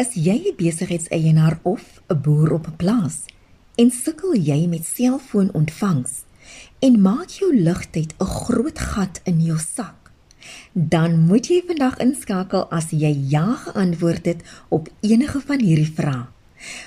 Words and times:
Is 0.00 0.14
jy 0.16 0.38
'n 0.48 0.56
besigheidseienaar 0.56 1.58
of 1.62 1.82
'n 2.08 2.20
boer 2.24 2.52
op 2.52 2.66
'n 2.66 2.76
plaas 2.76 3.16
en 3.74 3.90
sukkel 3.90 4.32
jy 4.34 4.66
met 4.66 4.84
selfoonontvangs 4.84 6.12
en 6.86 7.00
maak 7.00 7.28
jou 7.28 7.50
ligtyd 7.54 8.14
'n 8.16 8.24
groot 8.24 8.78
gat 8.78 9.20
in 9.24 9.40
jou 9.40 9.58
sak, 9.58 10.10
dan 10.72 11.20
moet 11.28 11.46
jy 11.46 11.62
vandag 11.66 11.98
inskakel 11.98 12.64
as 12.70 12.90
jy 12.90 13.12
ja 13.28 13.54
geantwoord 13.54 14.24
het 14.24 14.40
op 14.68 14.88
enige 15.00 15.40
van 15.40 15.60
hierdie 15.60 15.92
vrae. 15.98 16.26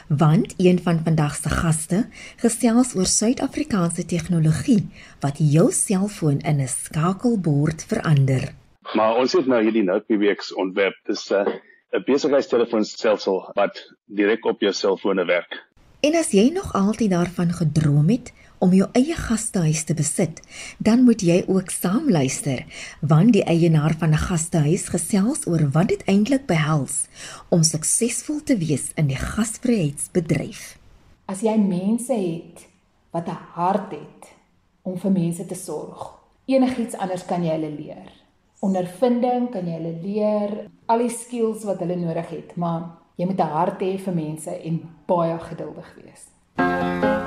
Want 0.07 0.53
een 0.57 0.79
van 0.79 1.03
vandag 1.03 1.35
se 1.35 1.49
gaste 1.49 2.07
gesels 2.35 2.95
oor 2.95 3.05
Suid-Afrikaanse 3.05 4.05
tegnologie 4.05 4.87
wat 5.19 5.37
jou 5.37 5.71
selfoon 5.71 6.39
in 6.39 6.61
'n 6.61 6.67
skakelbord 6.67 7.83
verander. 7.83 8.53
Maar 8.93 9.15
ons 9.15 9.33
het 9.33 9.45
nou 9.45 9.61
hierdie 9.63 9.83
nou 9.83 9.99
PBX 9.99 10.53
ontwerp. 10.53 10.95
Dis 11.05 11.29
'n 11.29 11.33
uh, 11.33 11.53
'n 11.93 12.03
besigheidstelefoonstelsel 12.05 13.51
wat 13.53 13.93
direk 14.05 14.45
op 14.45 14.61
jou 14.61 14.73
selfone 14.73 15.25
werk. 15.25 15.61
En 16.01 16.15
as 16.15 16.31
jy 16.31 16.49
nog 16.49 16.73
altyd 16.73 17.09
daarvan 17.09 17.53
gedroom 17.53 18.09
het 18.09 18.33
om 18.57 18.73
jou 18.73 18.87
eie 18.91 19.15
gastehuis 19.15 19.83
te 19.83 19.93
besit, 19.93 20.41
dan 20.77 21.03
moet 21.03 21.21
jy 21.21 21.43
ook 21.47 21.69
saam 21.69 22.09
luister, 22.11 22.65
want 22.99 23.33
die 23.33 23.43
eienaar 23.43 23.93
van 23.99 24.09
'n 24.09 24.25
gastehuis 24.25 24.87
gesels 24.89 25.45
oor 25.47 25.69
wat 25.71 25.87
dit 25.87 26.03
eintlik 26.05 26.45
behels 26.45 27.07
om 27.49 27.63
suksesvol 27.63 28.43
te 28.43 28.57
wees 28.57 28.91
in 28.95 29.07
die 29.07 29.19
gasvryheidsbedryf. 29.19 30.77
As 31.25 31.41
jy 31.41 31.57
mense 31.57 32.13
het 32.13 32.67
wat 33.11 33.27
'n 33.27 33.39
hart 33.53 33.91
het 33.91 34.33
om 34.81 34.97
vir 34.97 35.11
mense 35.11 35.45
te 35.45 35.55
sorg, 35.55 36.19
enigiets 36.45 36.95
anders 36.95 37.25
kan 37.25 37.43
jy 37.43 37.51
hulle 37.51 37.71
leer 37.71 38.22
ondervinding 38.63 39.49
kan 39.51 39.67
jy 39.67 39.77
hulle 39.79 39.95
leer, 40.03 40.53
al 40.87 41.03
die 41.03 41.11
skills 41.11 41.65
wat 41.67 41.83
hulle 41.83 41.97
nodig 41.99 42.29
het, 42.31 42.55
maar 42.55 42.87
jy 43.19 43.27
moet 43.27 43.39
'n 43.39 43.55
hart 43.57 43.81
hê 43.81 43.97
vir 43.97 44.15
mense 44.15 44.51
en 44.51 44.81
baie 45.07 45.37
geduldig 45.39 45.89
wees. 45.99 47.22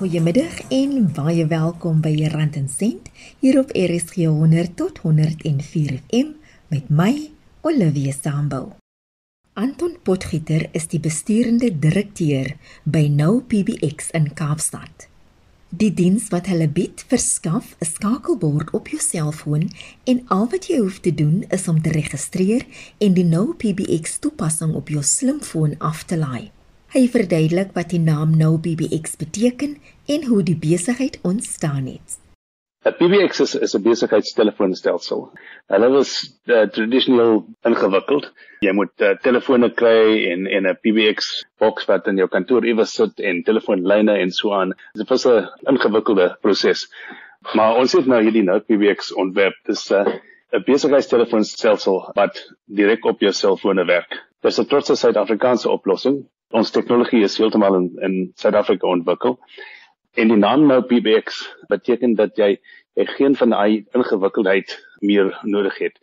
Goeiemiddag 0.00 0.62
en 0.72 1.10
baie 1.12 1.42
welkom 1.44 1.98
by 2.00 2.14
Rand 2.32 2.54
en 2.56 2.70
Sent 2.72 3.10
hier 3.42 3.58
op 3.60 3.68
RSG 3.76 4.30
100 4.32 4.70
tot 4.78 4.98
104 5.02 5.98
FM 5.98 6.30
met 6.72 6.86
my 6.88 7.10
Olivia 7.68 8.14
Sambul. 8.16 8.70
Anton 9.52 9.98
Potgieter 10.02 10.70
is 10.72 10.86
die 10.88 11.02
besturende 11.04 11.68
direkteur 11.82 12.48
by 12.84 13.02
Nou 13.12 13.42
PBX 13.44 14.08
in 14.16 14.30
Kaapstad. 14.32 15.04
Die 15.68 15.90
diens 15.92 16.30
wat 16.32 16.48
hulle 16.48 16.70
bied, 16.78 17.04
verskaf 17.12 17.74
'n 17.76 17.90
skakelbord 17.90 18.72
op 18.72 18.88
jou 18.88 19.02
selfoon 19.04 19.68
en 20.04 20.22
al 20.28 20.48
wat 20.48 20.70
jy 20.72 20.78
hoef 20.78 21.00
te 21.04 21.12
doen 21.14 21.44
is 21.50 21.68
om 21.68 21.82
te 21.82 21.92
registreer 21.92 22.64
en 22.98 23.12
die 23.12 23.28
Nou 23.28 23.52
PBX 23.52 24.16
toepassing 24.18 24.72
op 24.72 24.88
jou 24.88 25.02
slimfoon 25.02 25.76
af 25.78 26.02
te 26.04 26.16
laai. 26.16 26.50
Hy 26.90 27.04
verduidelik 27.06 27.68
wat 27.76 27.92
die 27.92 28.00
naam 28.02 28.32
Nou 28.34 28.56
BBX 28.58 29.12
beteken 29.18 29.76
en 30.10 30.24
hoe 30.26 30.40
die 30.42 30.56
besigheid 30.58 31.20
ontstaan 31.22 31.84
het. 31.86 32.16
'n 32.82 32.96
BBX 32.98 33.40
is, 33.44 33.54
is 33.54 33.76
'n 33.76 33.82
besigheidstelefoonstelsel. 33.84 35.20
Hulle 35.70 35.90
was 35.92 36.10
uh, 36.44 36.64
tradisioneel 36.76 37.44
ingewikkeld. 37.70 38.26
Jy 38.66 38.72
moet 38.74 39.04
uh, 39.06 39.12
telefone 39.22 39.70
kry 39.70 40.00
en 40.32 40.48
en 40.56 40.66
'n 40.66 40.78
BBX 40.82 41.28
boks 41.62 41.86
wat 41.86 42.10
in 42.10 42.16
jou 42.16 42.26
kantoor 42.28 42.66
iewers 42.66 42.96
sit 42.98 43.20
en 43.20 43.44
telefoonlyne 43.46 44.18
en 44.24 44.34
so 44.34 44.50
aan. 44.52 44.74
Dit 44.98 45.08
was 45.08 45.28
'n 45.28 45.46
ingewikkelde 45.70 46.38
proses. 46.40 46.88
Maar 47.54 47.76
ons 47.76 47.92
het 47.92 48.06
nou 48.06 48.22
hierdie 48.22 48.42
Nou 48.42 48.58
BBX 48.66 49.14
ontwerp. 49.14 49.54
Dis 49.64 49.86
'n 49.90 49.94
uh, 49.94 50.18
'n 50.58 50.64
besigheidstelefoonstelsel 50.66 52.10
wat 52.18 52.50
direk 52.66 53.04
op 53.04 53.20
jou 53.20 53.32
selfone 53.32 53.84
werk. 53.84 54.10
Dit 54.42 54.50
is 54.50 54.58
'n 54.58 54.66
trotse 54.66 54.96
Suid-Afrikaanse 54.96 55.70
oplossing 55.70 56.26
ons 56.50 56.70
tegnologie 56.74 57.22
is 57.26 57.38
heeltemal 57.38 57.76
in 57.78 57.90
in 58.06 58.14
Suid-Afrika 58.40 58.88
ontwikkel. 58.88 59.38
En 60.18 60.30
die 60.32 60.38
naam 60.38 60.66
nou 60.66 60.80
PBX 60.82 61.44
beteken 61.70 62.16
dat 62.18 62.38
jy, 62.38 62.56
jy 62.98 63.06
geen 63.14 63.36
van 63.38 63.54
daai 63.54 63.84
ingewikkeldheid 63.94 64.74
meer 65.06 65.30
nodig 65.42 65.78
het. 65.78 66.00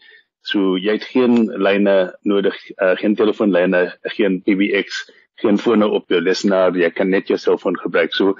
So 0.47 0.77
jy 0.79 0.95
het 0.95 1.07
geen 1.11 1.49
lyne 1.59 1.97
nodig, 2.23 2.55
uh, 2.79 2.95
geen 3.01 3.17
telefoonlyne, 3.19 3.89
geen 4.15 4.39
PBX, 4.45 5.01
geen 5.43 5.59
fone 5.59 5.89
op 5.91 6.07
jou 6.09 6.21
lesenaar, 6.23 6.77
jy 6.79 6.89
kan 6.95 7.11
net 7.11 7.27
jou 7.27 7.37
selfoon 7.37 7.75
gebruik. 7.81 8.15
So 8.15 8.37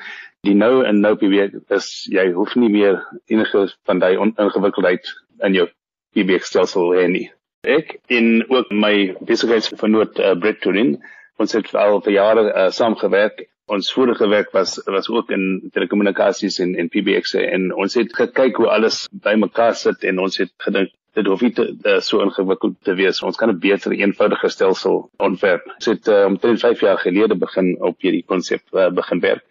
die 0.48 0.56
nou 0.56 0.86
en 0.88 1.02
nou 1.04 1.16
PBX 1.20 1.60
is 1.76 1.90
jy 2.14 2.30
hoef 2.38 2.56
nie 2.56 2.72
meer 2.72 3.02
enige 3.28 3.68
van 3.90 4.00
daai 4.00 4.16
ingewikkeldheid 4.16 5.12
in 5.44 5.60
jou 5.60 5.68
PBX 6.16 6.54
stelsel 6.54 6.96
hê 6.96 7.08
nie. 7.12 7.28
Ek 7.68 7.98
en 8.14 8.46
ook 8.48 8.72
my 8.72 8.94
besigheidsvernoot 9.28 10.22
uh, 10.24 10.34
Brett 10.40 10.62
Turin 10.64 10.96
ons 11.38 11.54
het 11.54 11.74
al 11.76 12.02
vir 12.06 12.14
jare 12.14 12.44
uh, 12.50 12.68
saamgewerk. 12.74 13.48
Ons 13.68 13.92
vorige 13.92 14.28
werk 14.32 14.54
was 14.56 14.78
was 14.86 15.10
ook 15.12 15.32
in 15.36 15.70
telekommunikasies 15.74 16.60
en 16.64 16.76
en 16.76 16.90
PBX 16.90 17.36
en 17.42 17.74
ons 17.76 17.98
het 18.00 18.14
gekyk 18.16 18.62
hoe 18.62 18.70
alles 18.72 19.08
bymekaar 19.12 19.76
sit 19.76 20.04
en 20.04 20.24
ons 20.24 20.38
het 20.38 20.54
gedink 20.58 20.94
dit 21.18 21.26
hoef 21.26 21.42
nie 21.42 21.54
te, 21.58 21.64
uh, 21.74 21.98
so 22.00 22.22
ingewikkeld 22.22 22.76
te 22.86 22.94
wees. 22.94 23.24
Ons 23.26 23.38
kan 23.38 23.50
'n 23.50 23.60
beter, 23.60 23.92
eenvoudiger 23.92 24.50
stelsel 24.50 25.10
ontwerp. 25.18 25.66
Ons 25.76 25.86
het 25.86 26.08
uh, 26.08 26.26
omtrent 26.26 26.60
5 26.60 26.82
jaar 26.82 26.98
gelede 26.98 27.36
begin 27.36 27.76
op 27.82 28.02
hierdie 28.02 28.24
konsep 28.26 28.62
uh, 28.74 28.90
begin 28.90 29.20
werk 29.20 29.44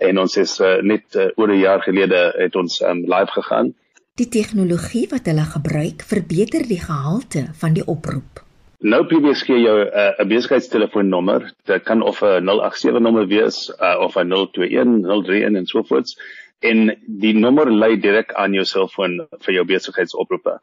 en 0.00 0.18
ons 0.18 0.36
is 0.40 0.58
uh, 0.60 0.80
net 0.82 1.16
uh, 1.16 1.28
oor 1.36 1.52
'n 1.52 1.60
jaar 1.60 1.82
gelede 1.82 2.20
het 2.36 2.56
ons 2.56 2.80
um, 2.80 3.04
live 3.04 3.32
gegaan. 3.36 3.74
Die 4.16 4.28
tegnologie 4.28 5.06
wat 5.10 5.28
hulle 5.28 5.44
gebruik 5.44 6.02
verbeter 6.02 6.64
die 6.68 6.80
gehalte 6.80 7.48
van 7.60 7.76
die 7.76 7.84
oproep. 7.86 8.44
Nou 8.80 9.02
PBS 9.04 9.42
gee 9.44 9.60
jou 9.60 9.76
uh, 9.84 10.12
'n 10.22 10.28
besigheidstelefoonnommer. 10.28 11.50
Dit 11.68 11.82
kan 11.84 12.02
of 12.02 12.22
'n 12.22 12.48
087 12.48 13.00
nommer 13.00 13.26
wees 13.26 13.68
uh, 13.80 14.00
of 14.00 14.16
'n 14.16 14.28
021, 14.32 15.04
031 15.04 15.56
en 15.56 15.66
so 15.66 15.82
voort. 15.82 16.14
En 16.58 16.96
die 17.06 17.34
nommer 17.34 17.72
lei 17.72 18.00
direk 18.00 18.32
aan 18.32 18.52
jou 18.52 18.64
selfoon 18.64 19.26
vir 19.40 19.54
jou 19.54 19.64
besigheidsoproepe. 19.64 20.60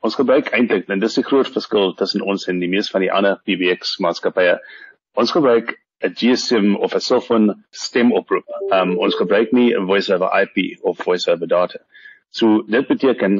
Ons 0.00 0.14
gebruik 0.14 0.52
eintlik, 0.54 0.88
en 0.88 1.00
dis 1.00 1.14
die 1.14 1.24
groot 1.24 1.48
verskil 1.48 1.94
tussen 1.94 2.22
ons 2.22 2.46
en 2.46 2.60
die 2.60 2.68
meeste 2.68 2.92
van 2.92 3.00
die 3.00 3.12
ander 3.12 3.40
PBX 3.42 3.98
maatskappye. 3.98 4.58
Ons 5.14 5.32
gebruik 5.32 5.74
'n 6.04 6.14
GSM 6.14 6.76
of 6.76 6.94
'n 6.94 7.00
selfoon 7.00 7.64
stemoproep. 7.70 8.46
Um, 8.70 8.98
ons 8.98 9.14
gebruik 9.14 9.52
nie 9.52 9.74
'n 9.74 9.86
voice 9.86 10.14
over 10.14 10.30
IP 10.42 10.78
of 10.82 10.98
voice 10.98 11.30
over 11.30 11.48
data. 11.48 11.78
So 12.36 12.60
dit 12.68 12.88
beteken 12.88 13.38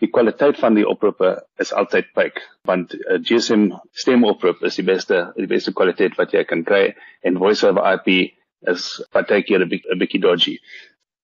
die 0.00 0.08
kwaliteit 0.08 0.56
van 0.62 0.76
die 0.78 0.86
oproepe 0.88 1.34
is 1.60 1.72
altyd 1.76 2.12
pyk 2.16 2.38
want 2.70 2.94
'n 2.94 3.00
eh, 3.12 3.18
GSM 3.28 3.64
stemoproep 3.92 4.62
is 4.68 4.78
die 4.80 4.86
beste 4.86 5.18
die 5.36 5.50
beste 5.50 5.72
kwaliteit 5.72 6.16
wat 6.20 6.32
jy 6.32 6.44
kan 6.44 6.62
kry 6.64 6.94
en 7.22 7.40
voice 7.42 7.66
over 7.68 7.84
IP 7.92 8.32
is 8.72 8.86
partykeer 9.12 9.64
'n 9.64 9.98
bietjie 9.98 10.20
dodgy. 10.20 10.56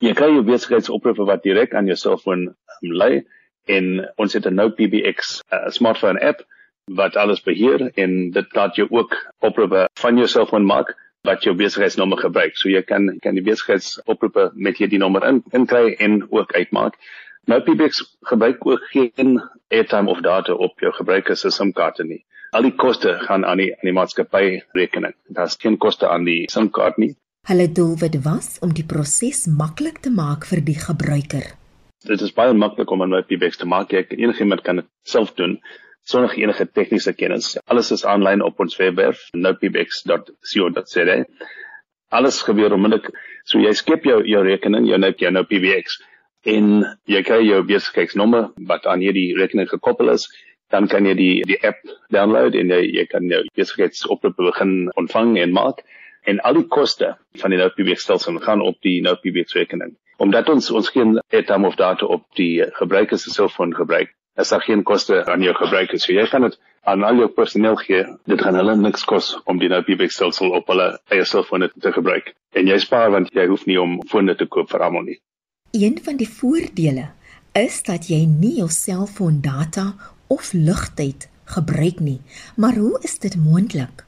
Jy 0.00 0.12
kry 0.14 0.28
jou 0.34 0.42
besigheidsoproepe 0.42 1.24
wat 1.24 1.42
direk 1.42 1.74
aan 1.74 1.86
jou 1.86 1.96
selfoon 1.96 2.48
um, 2.48 2.92
lei 2.92 3.24
en 3.66 4.04
ons 4.16 4.32
het 4.32 4.46
'n 4.46 4.54
nou 4.54 4.68
PBX 4.70 5.40
uh, 5.52 5.70
smartphone 5.70 6.20
app 6.20 6.44
wat 7.00 7.16
alles 7.16 7.40
beheer 7.40 7.90
en 7.96 8.30
dit 8.30 8.54
laat 8.54 8.76
jou 8.76 8.88
ook 8.90 9.16
oproepe 9.40 9.88
van 10.00 10.16
jou 10.16 10.28
selfoon 10.28 10.66
maak 10.66 10.92
wat 11.24 11.44
jou 11.44 11.54
besigheidsnommer 11.56 12.20
gebruik. 12.20 12.56
So 12.60 12.68
jy 12.68 12.82
kan 12.84 13.08
kan 13.24 13.36
die 13.38 13.44
besigheidsoproepe 13.44 14.50
met 14.54 14.78
hierdie 14.80 15.00
nommer 15.00 15.24
in 15.28 15.42
inkry 15.56 15.96
en 15.98 16.22
ook 16.30 16.52
uitmaak. 16.52 16.98
Nou 17.48 17.60
PBX 17.64 18.04
gebruik 18.28 18.66
ook 18.66 18.84
geen 18.92 19.40
airtime 19.68 20.10
of 20.10 20.20
data 20.20 20.54
op 20.54 20.80
jou 20.80 20.92
gebruiker 20.92 21.36
se 21.36 21.50
SIM-kaarte 21.50 22.04
nie. 22.04 22.24
Al 22.52 22.68
die 22.68 22.74
koste 22.76 23.16
gaan 23.26 23.44
aan 23.44 23.60
die 23.60 23.72
aan 23.72 23.88
die 23.88 23.96
maatskappy 23.96 24.60
rekening. 24.72 25.14
Daar's 25.28 25.56
geen 25.60 25.76
koste 25.76 26.08
aan 26.08 26.24
die 26.28 26.44
SIM-kaart 26.50 27.00
nie. 27.00 27.14
Hulle 27.48 27.68
doelwit 27.72 28.22
was 28.24 28.56
om 28.64 28.72
die 28.72 28.86
proses 28.88 29.46
maklik 29.46 30.00
te 30.04 30.12
maak 30.12 30.46
vir 30.48 30.62
die 30.64 30.78
gebruiker. 30.80 31.50
Dit 32.04 32.20
is 32.20 32.32
baie 32.36 32.52
maklik 32.52 32.90
om 32.90 33.02
'n 33.02 33.24
PBX 33.24 33.56
te 33.56 33.66
maak. 33.66 33.92
Enigiemand 33.92 34.60
kan 34.60 34.76
dit 34.76 34.88
self 35.02 35.32
doen 35.34 35.60
sonder 36.04 36.34
enige 36.38 36.66
tegniese 36.66 37.14
kennis. 37.16 37.54
Alles 37.66 37.90
is 37.94 38.04
aanlyn 38.04 38.42
op 38.44 38.60
ons 38.60 38.76
webwerf 38.80 39.28
nopbx.co.za. 39.32 41.18
Alles 42.14 42.42
gebeur 42.46 42.74
onmiddellik. 42.76 43.10
So 43.44 43.60
jy 43.60 43.72
skep 43.76 44.04
jou 44.08 44.20
jou 44.28 44.42
rekening, 44.44 44.86
jou 44.88 44.98
nou 45.00 45.12
jou 45.16 45.44
PBX 45.50 45.98
en 46.44 46.84
jy 47.08 47.22
kry 47.24 47.40
jou 47.44 47.62
besigheidsnommer 47.64 48.50
wat 48.68 48.86
aan 48.86 49.00
hierdie 49.00 49.32
rekening 49.38 49.68
gekoppel 49.68 50.12
is. 50.12 50.28
Dan 50.72 50.88
kan 50.88 51.06
jy 51.06 51.14
die 51.16 51.34
die 51.48 51.58
app 51.64 51.80
download 52.12 52.54
en 52.54 52.70
jy, 52.72 52.82
jy 53.00 53.06
kan 53.08 53.28
jou 53.30 53.42
besigheidsoproepe 53.56 54.50
begin 54.52 54.90
ontvang 55.00 55.38
en 55.40 55.52
maak 55.56 55.84
en 56.28 56.40
al 56.40 56.56
die 56.60 56.68
koste 56.72 57.14
van 57.40 57.52
die 57.52 57.60
NoPBX 57.60 58.06
stelsel 58.06 58.40
gaan 58.40 58.62
op 58.64 58.76
die 58.84 59.00
NoPBX 59.04 59.56
rekening. 59.58 59.94
Omdat 60.22 60.48
ons 60.48 60.70
ons 60.70 60.88
geen 60.92 61.18
airtime 61.32 61.66
of 61.68 61.76
data 61.76 62.06
op 62.06 62.24
die 62.38 62.64
gebruiker 62.78 63.18
se 63.18 63.32
selfoon 63.34 63.74
gebruik, 63.76 64.14
is 64.36 64.48
daar 64.48 64.62
geen 64.62 64.82
koste 64.82 65.24
aan 65.26 65.42
jou 65.42 65.54
gebruikers. 65.54 66.04
So 66.04 66.12
jy 66.12 66.26
kan 66.30 66.42
dit 66.48 66.58
aan 66.84 67.04
al 67.04 67.16
jou 67.22 67.28
personeel 67.28 67.76
gee. 67.80 68.04
Dit 68.28 68.42
gaan 68.42 68.58
hulle 68.58 68.76
niks 68.76 69.04
kos 69.08 69.34
om 69.44 69.58
die 69.58 69.68
PBX 69.68 70.18
stelsel 70.18 70.54
op 70.56 70.68
hulle 70.72 70.88
eie 71.12 71.24
selfone 71.24 71.70
te 71.80 71.92
gebruik. 71.92 72.34
En 72.52 72.66
jy 72.66 72.78
spaar 72.78 73.10
want 73.14 73.30
jy 73.32 73.46
hoef 73.50 73.66
nie 73.66 73.80
om 73.80 74.00
fone 74.10 74.34
te 74.34 74.46
koop 74.46 74.70
vir 74.70 74.86
almal 74.86 75.06
nie. 75.08 75.20
Een 75.72 75.98
van 76.04 76.16
die 76.16 76.28
voordele 76.28 77.10
is 77.54 77.82
dat 77.86 78.08
jy 78.10 78.24
nie 78.26 78.56
jou 78.58 78.68
selfoon 78.70 79.40
data 79.42 79.94
of 80.28 80.52
ligtyd 80.52 81.28
gebruik 81.44 82.00
nie. 82.00 82.20
Maar 82.56 82.74
hoe 82.74 82.98
is 83.02 83.18
dit 83.18 83.36
moontlik? 83.36 84.04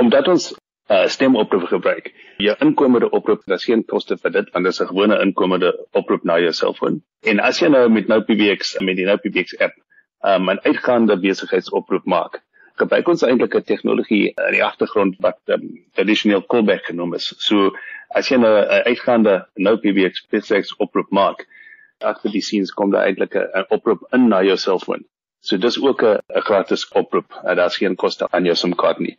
Omdat 0.00 0.28
ons 0.28 0.52
uh, 0.88 1.06
stemoproep 1.06 1.68
gebruik. 1.68 2.12
Jou 2.36 2.56
inkomende 2.64 3.10
oproep, 3.10 3.42
daar's 3.46 3.64
geen 3.68 3.84
koste 3.84 4.16
vir 4.16 4.32
dit 4.32 4.50
want 4.54 4.64
dit 4.64 4.72
is 4.72 4.80
'n 4.80 4.90
gewone 4.90 5.20
inkomende 5.20 5.72
oproep 5.92 6.24
na 6.24 6.38
jou 6.38 6.52
selfoon. 6.52 7.02
En 7.22 7.40
as 7.40 7.60
jy 7.60 7.68
nou 7.68 7.88
met 7.88 8.08
nou 8.08 8.20
PBX 8.20 8.78
met 8.80 8.96
die 8.96 9.04
nou 9.04 9.16
PBX 9.16 9.58
app 9.58 9.74
um, 10.24 10.50
'n 10.50 10.60
uitgaande 10.62 11.18
besigheidsoproep 11.18 12.04
maak, 12.04 12.40
gebruik 12.76 13.08
ons 13.08 13.22
eintlik 13.22 13.54
'n 13.54 13.62
tegnologie 13.62 14.32
in 14.46 14.52
die 14.52 14.64
agtergrond 14.64 15.16
wat 15.18 15.38
um, 15.46 15.84
tradisioneel 15.92 16.46
callback 16.46 16.84
genoem 16.84 17.14
is. 17.14 17.34
So 17.38 17.70
as 18.08 18.28
jy 18.28 18.36
nou 18.36 18.54
'n 18.60 18.82
uitgaande 18.86 19.46
nou 19.54 19.76
PBX 19.76 20.26
besigheidsoproep 20.30 21.10
maak, 21.10 21.46
agter 22.00 22.30
die 22.30 22.40
scenes 22.40 22.72
kom 22.72 22.90
daar 22.90 23.04
eintlik 23.06 23.34
'n 23.34 23.66
oproep 23.68 24.06
in 24.12 24.28
na 24.28 24.42
jou 24.42 24.56
selfoon. 24.56 25.04
So 25.40 25.56
dis 25.56 25.80
ook 25.82 26.02
'n 26.02 26.20
gratis 26.28 26.88
oproep. 26.88 27.30
Uh, 27.44 27.54
Daar's 27.54 27.76
geen 27.76 27.96
koste 27.96 28.26
aan 28.30 28.44
jou 28.44 28.54
SIM-kaart 28.54 28.98
nie 28.98 29.18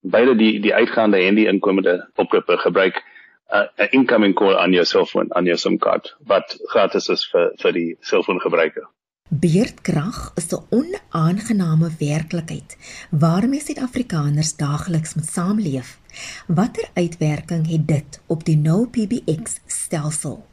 beide 0.00 0.36
die 0.36 0.60
die 0.60 0.74
uitgaande 0.74 1.18
en 1.18 1.34
die 1.34 1.46
inkomende 1.46 2.08
oproepe 2.14 2.56
gebruik 2.56 3.02
'n 3.50 3.68
uh, 3.82 3.86
incoming 3.90 4.34
call 4.34 4.56
aan 4.56 4.72
jou 4.72 4.84
selfoon 4.84 5.34
aan 5.34 5.44
jou 5.44 5.56
SIM-kaart 5.56 6.16
wat 6.26 6.56
gratis 6.72 7.08
is 7.08 7.26
vir 7.32 7.52
vir 7.62 7.72
die 7.72 7.96
selfoongebruiker. 8.00 8.86
Beerdkrag 9.30 10.32
is 10.34 10.52
'n 10.52 10.62
onaangename 10.70 11.90
werklikheid 11.98 12.76
waarmee 13.10 13.60
Suid-Afrikaners 13.60 14.56
daagliks 14.56 15.14
moet 15.14 15.30
saamleef. 15.30 15.98
Watter 16.46 16.88
uitwerking 16.94 17.70
het 17.70 17.86
dit 17.88 18.20
op 18.26 18.44
die 18.44 18.56
nou 18.56 18.86
PBX 18.86 19.60
stelsel? 19.66 20.46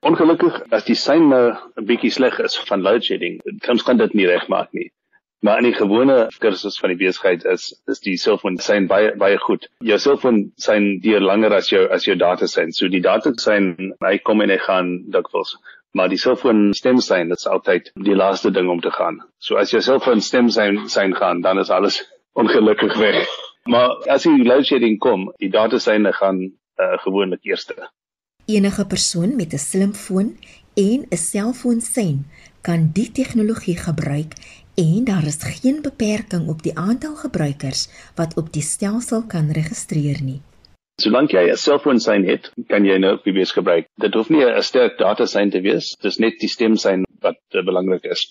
Ongelukkig 0.00 0.62
as 0.70 0.84
die 0.84 0.94
sein 0.94 1.28
nou 1.28 1.56
'n 1.76 1.84
bietjie 1.84 2.10
sleg 2.10 2.38
is 2.38 2.58
van 2.58 2.80
load 2.80 3.04
shedding, 3.04 3.40
kan 3.60 3.78
ons 3.78 3.84
dit 3.84 4.14
nie 4.14 4.26
regmaak 4.26 4.72
nie. 4.72 4.92
Maar 5.44 5.58
in 5.60 5.66
die 5.68 5.76
gewone 5.76 6.30
kursus 6.40 6.78
van 6.80 6.88
die 6.94 6.96
besigheid 6.96 7.42
is 7.44 7.66
is 7.92 7.98
die 8.00 8.14
selfoon 8.16 8.54
sein 8.64 8.86
baie 8.88 9.10
baie 9.20 9.36
goed. 9.38 9.66
Jou 9.84 9.98
selfoon 10.00 10.38
sein 10.56 10.86
deur 11.04 11.20
langer 11.20 11.52
as 11.52 11.68
jou 11.68 11.82
as 11.92 12.06
jou 12.08 12.16
data 12.16 12.48
sein. 12.48 12.72
So 12.72 12.88
die 12.88 13.02
data 13.04 13.32
sein 13.42 13.92
hy 14.00 14.14
kom 14.24 14.40
en 14.40 14.54
hy 14.54 14.56
gaan 14.62 14.88
dikwels. 15.12 15.52
Maar 15.92 16.08
die 16.08 16.20
selfoon 16.22 16.72
stem 16.72 17.02
sein 17.04 17.28
dit's 17.28 17.44
altyd 17.56 17.92
die 18.08 18.16
laaste 18.16 18.54
ding 18.56 18.72
om 18.72 18.80
te 18.80 18.94
gaan. 18.96 19.20
So 19.38 19.60
as 19.60 19.74
jou 19.76 19.82
selfoon 19.84 20.24
stem 20.24 20.48
sein 20.48 20.88
sein 20.88 21.12
gaan, 21.20 21.44
dan 21.44 21.60
is 21.60 21.70
alles 21.70 22.00
ongelukkig 22.40 22.96
weg. 22.96 23.28
Maar 23.68 24.00
as 24.16 24.24
die 24.24 24.48
load 24.48 24.64
shedding 24.64 24.96
kom, 24.98 25.28
die 25.44 25.52
data 25.52 25.78
sein 25.78 26.08
gaan 26.22 26.40
uh, 26.40 26.96
gewoonlik 27.04 27.44
eerste. 27.44 27.76
Enige 28.48 28.86
persoon 28.86 29.36
met 29.36 29.52
'n 29.52 29.58
slimfoon 29.58 30.38
en 30.74 31.04
'n 31.10 31.16
selfoon 31.16 31.80
sein 31.80 32.24
kan 32.62 32.90
die 32.92 33.12
tegnologie 33.12 33.76
gebruik 33.76 34.32
en 34.74 35.04
daar 35.04 35.26
is 35.26 35.38
geen 35.42 35.82
beperking 35.82 36.48
op 36.48 36.62
die 36.62 36.76
aantal 36.78 37.14
gebruikers 37.16 37.88
wat 38.14 38.36
op 38.36 38.52
die 38.52 38.62
stelsel 38.62 39.22
kan 39.26 39.52
registreer 39.52 40.22
nie. 40.22 40.40
Solank 41.02 41.32
jy 41.34 41.50
'n 41.50 41.56
selfoonsein 41.56 42.24
het, 42.26 42.52
kan 42.68 42.84
jy 42.84 42.98
nou 42.98 43.16
PBS 43.16 43.52
gebruik. 43.52 43.86
Dit 43.98 44.14
hoef 44.14 44.28
nie 44.30 44.44
'n 44.44 44.62
sterk 44.62 44.98
datasein 44.98 45.50
te 45.50 45.60
wees, 45.60 45.96
dis 46.00 46.18
net 46.18 46.38
die 46.38 46.48
stemsein 46.48 47.02
wat 47.20 47.40
uh, 47.50 47.64
belangrik 47.64 48.04
is. 48.04 48.22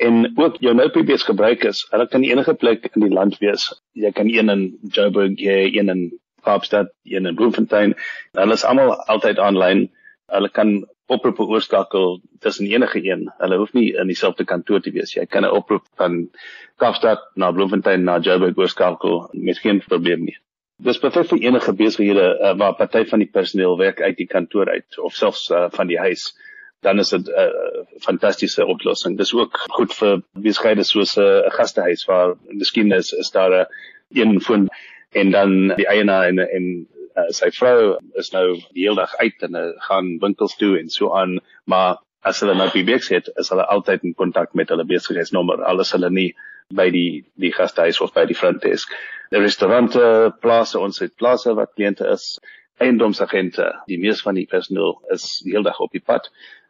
En 0.00 0.32
ook 0.36 0.56
jou 0.60 0.74
nou 0.74 0.88
PBS 0.88 1.22
gebruikers, 1.22 1.86
hulle 1.90 2.08
kan 2.08 2.22
enige 2.22 2.54
plek 2.54 2.88
in 2.94 3.02
die 3.02 3.12
land 3.12 3.38
wees. 3.38 3.68
Jy 3.92 4.12
kan 4.12 4.28
een 4.28 4.48
in 4.48 4.78
Joburg 4.82 5.36
hê, 5.40 5.58
een 5.76 5.88
in 5.88 6.18
Kaapstad, 6.42 6.88
een 7.04 7.26
in 7.26 7.34
Bloemfontein. 7.34 7.94
Hulle 8.32 8.52
is 8.52 8.64
almal 8.64 8.94
altyd 9.12 9.38
aanlyn. 9.38 9.90
Hulle 10.32 10.48
kan 10.48 10.86
oproepe 11.06 11.42
oorskakel 11.42 12.20
tussen 12.40 12.66
enige 12.66 13.02
een. 13.04 13.26
Hulle 13.38 13.58
hoef 13.60 13.72
nie 13.72 13.92
in 13.94 14.10
dieselfde 14.10 14.44
kantoor 14.44 14.80
te 14.82 14.90
wees. 14.90 15.14
Jy 15.14 15.26
kan 15.26 15.44
'n 15.44 15.54
oproep 15.54 15.84
van 15.96 16.30
Kaapstad 16.76 17.20
na 17.34 17.52
Bloemfontein 17.52 18.04
na 18.04 18.18
Joburg 18.18 18.56
oorskakel 18.56 19.28
met 19.32 19.58
geen 19.58 19.82
probleem 19.86 20.24
nie. 20.24 20.36
Dis 20.76 20.98
perfek 20.98 21.28
vir 21.28 21.38
enige 21.38 21.72
besighede 21.72 22.38
uh, 22.40 22.56
waar 22.58 22.74
party 22.74 23.04
van 23.04 23.18
die 23.18 23.30
personeel 23.32 23.78
werk 23.78 24.00
uit 24.00 24.16
die 24.16 24.26
kantoor 24.26 24.68
uit 24.68 24.98
of 24.98 25.14
selfs 25.14 25.50
uh, 25.50 25.66
van 25.70 25.86
die 25.86 25.98
huis. 25.98 26.36
Dan 26.80 26.98
is 26.98 27.08
dit 27.08 27.28
'n 27.28 27.30
uh, 27.30 27.84
fantastiese 28.00 28.66
oplossing. 28.66 29.16
Dis 29.16 29.32
ook 29.34 29.56
goed 29.78 29.94
vir 29.94 30.22
besighede 30.32 30.84
soos 30.84 31.16
'n 31.16 31.22
uh, 31.22 31.50
gastehuis 31.50 32.04
waar 32.04 32.36
miskien 32.50 32.92
is, 32.92 33.12
is 33.12 33.30
daar 33.30 33.50
'n 33.50 33.66
een 34.12 34.40
foon 34.40 34.68
en 35.12 35.30
dan 35.30 35.72
die 35.76 35.86
eienaar 35.86 36.28
en 36.28 36.38
en 36.38 36.88
uh, 37.16 37.28
sy 37.34 37.50
vrou 37.56 37.96
is 38.20 38.32
nou 38.34 38.46
die 38.72 38.84
hele 38.84 39.00
dag 39.02 39.14
uit 39.20 39.46
en 39.48 39.56
uh, 39.58 39.68
gaan 39.88 40.16
winkels 40.22 40.56
toe 40.60 40.76
en 40.80 40.90
so 40.92 41.12
aan, 41.16 41.38
maar 41.64 42.02
as 42.26 42.42
hulle 42.42 42.56
nou 42.58 42.68
PBX 42.72 43.10
het, 43.14 43.30
is 43.40 43.50
hulle 43.52 43.66
altyd 43.70 44.04
in 44.04 44.14
kontak 44.18 44.54
met 44.58 44.72
hulle 44.72 44.86
besigheidsnommer. 44.88 45.62
Alles 45.64 45.92
hulle 45.94 46.10
nie 46.10 46.30
by 46.74 46.88
die 46.90 47.22
die 47.38 47.52
gastehuis 47.54 48.00
of 48.02 48.14
by 48.16 48.24
die 48.26 48.34
front 48.34 48.64
desk. 48.64 48.90
Die 49.30 49.42
restaurante, 49.42 50.32
plase, 50.42 50.78
ons 50.78 50.98
het 51.02 51.14
plase 51.18 51.54
wat 51.58 51.74
kliënte 51.78 52.08
is, 52.10 52.36
eiendomsagente, 52.82 53.70
die 53.88 53.98
mees 54.02 54.20
van 54.24 54.36
die 54.36 54.46
personeel 54.50 54.98
is 55.14 55.24
die 55.44 55.54
hele 55.54 55.70
dag 55.70 55.78
op 55.80 55.94
die 55.94 56.02
pad. 56.04 56.28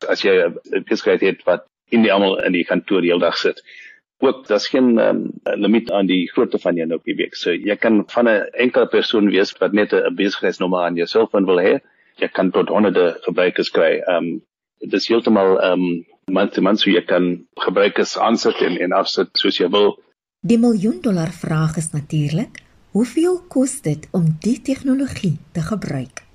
As 0.08 0.22
jy 0.24 0.36
'n 0.44 0.84
besigheid 0.84 1.20
het 1.20 1.42
wat 1.48 1.66
in 1.90 2.02
die 2.02 2.12
almal 2.12 2.38
in 2.44 2.52
die 2.52 2.64
kantoor 2.64 3.00
die 3.00 3.10
hele 3.10 3.24
dag 3.24 3.36
sit, 3.36 3.62
ook 4.18 4.46
daar's 4.48 4.68
geen 4.68 4.98
um, 4.98 5.32
limiet 5.44 5.90
aan 5.90 6.06
die 6.06 6.30
grootte 6.32 6.58
van 6.58 6.76
jou 6.76 6.86
nou 6.88 6.98
PBX. 6.98 7.40
So 7.40 7.52
jy 7.52 7.76
kan 7.76 8.04
van 8.08 8.28
'n 8.28 8.48
enkele 8.52 8.86
persoon 8.86 9.30
wees 9.30 9.52
wat 9.58 9.72
net 9.72 9.92
'n 9.92 10.14
besigheidsnommer 10.14 10.84
aan 10.84 10.96
jou 10.96 11.06
selfoon 11.06 11.46
wil 11.46 11.60
hê. 11.60 11.78
Jy 12.16 12.28
kan 12.28 12.50
tot 12.50 12.68
honderde 12.68 13.18
gebruikers 13.22 13.70
kry. 13.70 14.00
Ehm 14.00 14.16
um, 14.16 14.42
dit 14.78 14.92
is 14.92 15.08
heeltemal 15.08 15.60
ehm 15.60 15.72
um, 15.72 16.04
maand 16.32 16.52
te 16.52 16.60
maand 16.60 16.80
so 16.80 16.90
jy 16.90 17.04
kan 17.04 17.46
gebruikers 17.54 18.18
aansit 18.18 18.60
en 18.60 18.78
en 18.78 18.92
afsit 18.92 19.28
soos 19.32 19.58
jy 19.58 19.68
wil. 19.70 19.98
Die 20.40 20.58
miljoen 20.58 21.00
dollar 21.00 21.32
vraag 21.32 21.76
is 21.76 21.90
natuurlik, 21.92 22.62
hoeveel 22.90 23.40
kos 23.48 23.80
dit 23.82 24.08
om 24.12 24.36
die 24.40 24.60
tegnologie 24.62 25.38
te 25.52 25.60
gebruik? 25.60 26.25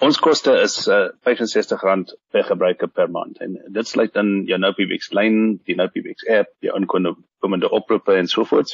Ons 0.00 0.16
koste 0.16 0.52
is 0.64 0.74
uh, 0.88 1.10
R65 1.28 2.14
per 2.32 2.46
gebruiker 2.48 2.88
per 2.88 3.10
maand 3.12 3.36
en 3.44 3.58
dit 3.68 3.88
sluit 3.88 4.12
dan 4.16 4.30
jou 4.48 4.56
NoPBX 4.56 5.10
lyn, 5.12 5.58
die 5.68 5.76
NoPBX 5.76 6.24
app, 6.38 6.54
jou 6.64 6.72
inkomende 6.78 7.68
oproepe 7.68 8.16
en 8.16 8.30
so 8.30 8.46
voort. 8.48 8.72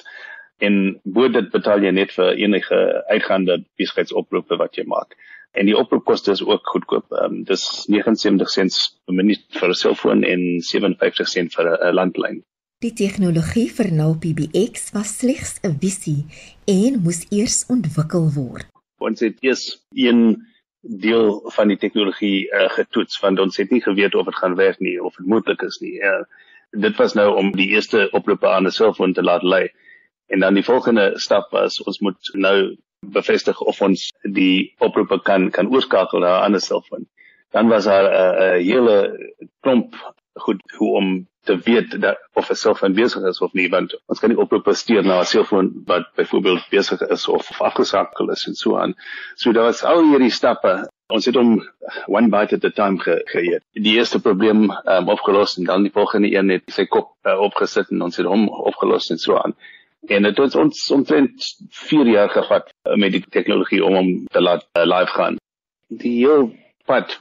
En 0.62 0.94
bo 1.02 1.26
dit 1.28 1.50
betaal 1.50 1.82
jy 1.82 1.92
net 1.98 2.14
vir 2.14 2.38
enige 2.38 2.78
uitgaande 3.10 3.58
besigheidsoproepe 3.74 4.60
wat 4.62 4.78
jy 4.78 4.86
maak. 4.86 5.18
En 5.58 5.66
die 5.66 5.74
oproepkoste 5.74 6.30
is 6.36 6.44
ook 6.46 6.70
goedkoop. 6.70 7.10
Um, 7.18 7.42
dis 7.48 7.66
79 7.90 8.52
sents 8.52 8.80
per 9.08 9.18
minuut 9.18 9.42
vir 9.58 9.74
'n 9.74 9.80
selfoon 9.82 10.22
en 10.22 10.48
57 10.62 11.28
sent 11.28 11.54
vir 11.58 11.74
'n 11.74 11.94
landlyn. 11.94 12.42
Die 12.84 12.92
tegnologie 12.92 13.70
vir 13.72 13.90
NoPBX 13.90 14.92
was 14.94 15.18
slegs 15.18 15.58
'n 15.64 15.74
visie 15.80 16.26
en 16.70 17.02
moes 17.02 17.26
eers 17.30 17.64
ontwikkel 17.66 18.30
word. 18.34 18.70
Ons 19.00 19.20
het 19.20 19.42
eers 19.42 19.82
een 19.90 20.36
deel 20.88 21.40
van 21.54 21.68
die 21.68 21.76
tegnologie 21.76 22.46
uh, 22.46 22.68
getoets 22.70 23.20
want 23.20 23.40
ons 23.40 23.56
het 23.56 23.70
nie 23.70 23.82
geweet 23.82 24.14
of 24.14 24.24
dit 24.24 24.36
gaan 24.36 24.54
werk 24.54 24.78
nie 24.78 25.02
of 25.02 25.16
dit 25.16 25.26
moontlik 25.26 25.62
is 25.62 25.78
nie. 25.80 25.96
Uh, 26.00 26.22
dit 26.70 26.96
was 26.96 27.14
nou 27.14 27.34
om 27.36 27.52
die 27.56 27.68
eerste 27.74 28.08
oproepe 28.12 28.48
aan 28.48 28.66
'n 28.66 28.70
selfoon 28.70 29.12
te 29.12 29.22
laat 29.22 29.42
lei. 29.42 29.68
En 30.26 30.40
dan 30.40 30.54
die 30.54 30.64
volgende 30.64 31.12
stap 31.14 31.50
was 31.50 31.82
ons 31.82 32.00
moet 32.00 32.30
nou 32.32 32.76
bevestig 33.00 33.60
of 33.60 33.82
ons 33.82 34.12
die 34.22 34.74
oproepe 34.78 35.20
kan 35.22 35.50
kan 35.50 35.70
oorskakel 35.70 36.20
na 36.20 36.38
'n 36.38 36.44
ander 36.44 36.60
selfoon. 36.60 37.06
Dan 37.50 37.68
was 37.68 37.84
daar 37.84 38.04
'n 38.04 38.12
uh, 38.12 38.46
uh, 38.46 38.66
hele 38.66 38.96
klomp 39.60 39.94
goed 40.32 40.62
hoe 40.76 40.94
om 40.94 41.28
te 41.46 41.56
weet 41.64 42.00
dat 42.00 42.18
of 42.34 42.50
'n 42.50 42.54
selfoon 42.54 42.94
besig 42.94 43.22
is 43.30 43.40
of 43.40 43.52
nie 43.52 43.68
want 43.70 43.94
ons 44.06 44.20
kan 44.20 44.30
nie 44.30 44.38
oproepe 44.38 44.74
stuur 44.74 45.04
na 45.04 45.20
'n 45.20 45.30
selfoon 45.32 45.70
wat 45.86 46.06
byvoorbeeld 46.14 46.68
besig 46.70 47.00
is 47.00 47.28
of, 47.28 47.50
of 47.50 47.60
afgesakel 47.60 48.30
is 48.30 48.46
en 48.46 48.54
so 48.54 48.76
aan. 48.78 48.94
So 49.34 49.52
daar 49.52 49.68
was 49.70 49.84
al 49.84 50.02
hierdie 50.10 50.30
stappe. 50.30 50.88
Ons 51.06 51.24
het 51.24 51.34
hom 51.34 51.62
one 52.06 52.28
bite 52.28 52.54
at 52.56 52.64
a 52.64 52.70
time 52.70 52.98
ge 52.98 53.20
geëet. 53.24 53.62
Die 53.72 53.94
eerste 53.94 54.20
probleem 54.20 54.70
um, 54.70 55.08
opgelos 55.08 55.56
en 55.58 55.64
dan 55.64 55.82
die 55.82 55.92
volgende 55.92 56.34
een 56.34 56.48
het 56.48 56.62
sy 56.66 56.86
kop 56.86 57.14
uh, 57.22 57.38
opgesit 57.40 57.90
en 57.90 58.02
ons 58.02 58.16
het 58.16 58.26
hom 58.26 58.48
opgelos 58.48 59.10
en 59.10 59.18
so 59.18 59.36
aan. 59.36 59.54
En 60.06 60.22
dit 60.22 60.36
het 60.36 60.54
ons 60.54 60.90
omtrent 60.90 61.46
4 61.70 62.06
jaar 62.06 62.30
gevat 62.30 62.72
uh, 62.72 62.94
met 62.94 63.12
die 63.12 63.24
tegnologie 63.30 63.84
om 63.84 63.94
hom 63.94 64.26
te 64.26 64.40
laat 64.40 64.66
uh, 64.78 64.84
live 64.84 65.12
gaan. 65.14 65.38
Die 65.88 66.18
heel 66.26 66.50
pad 66.86 67.18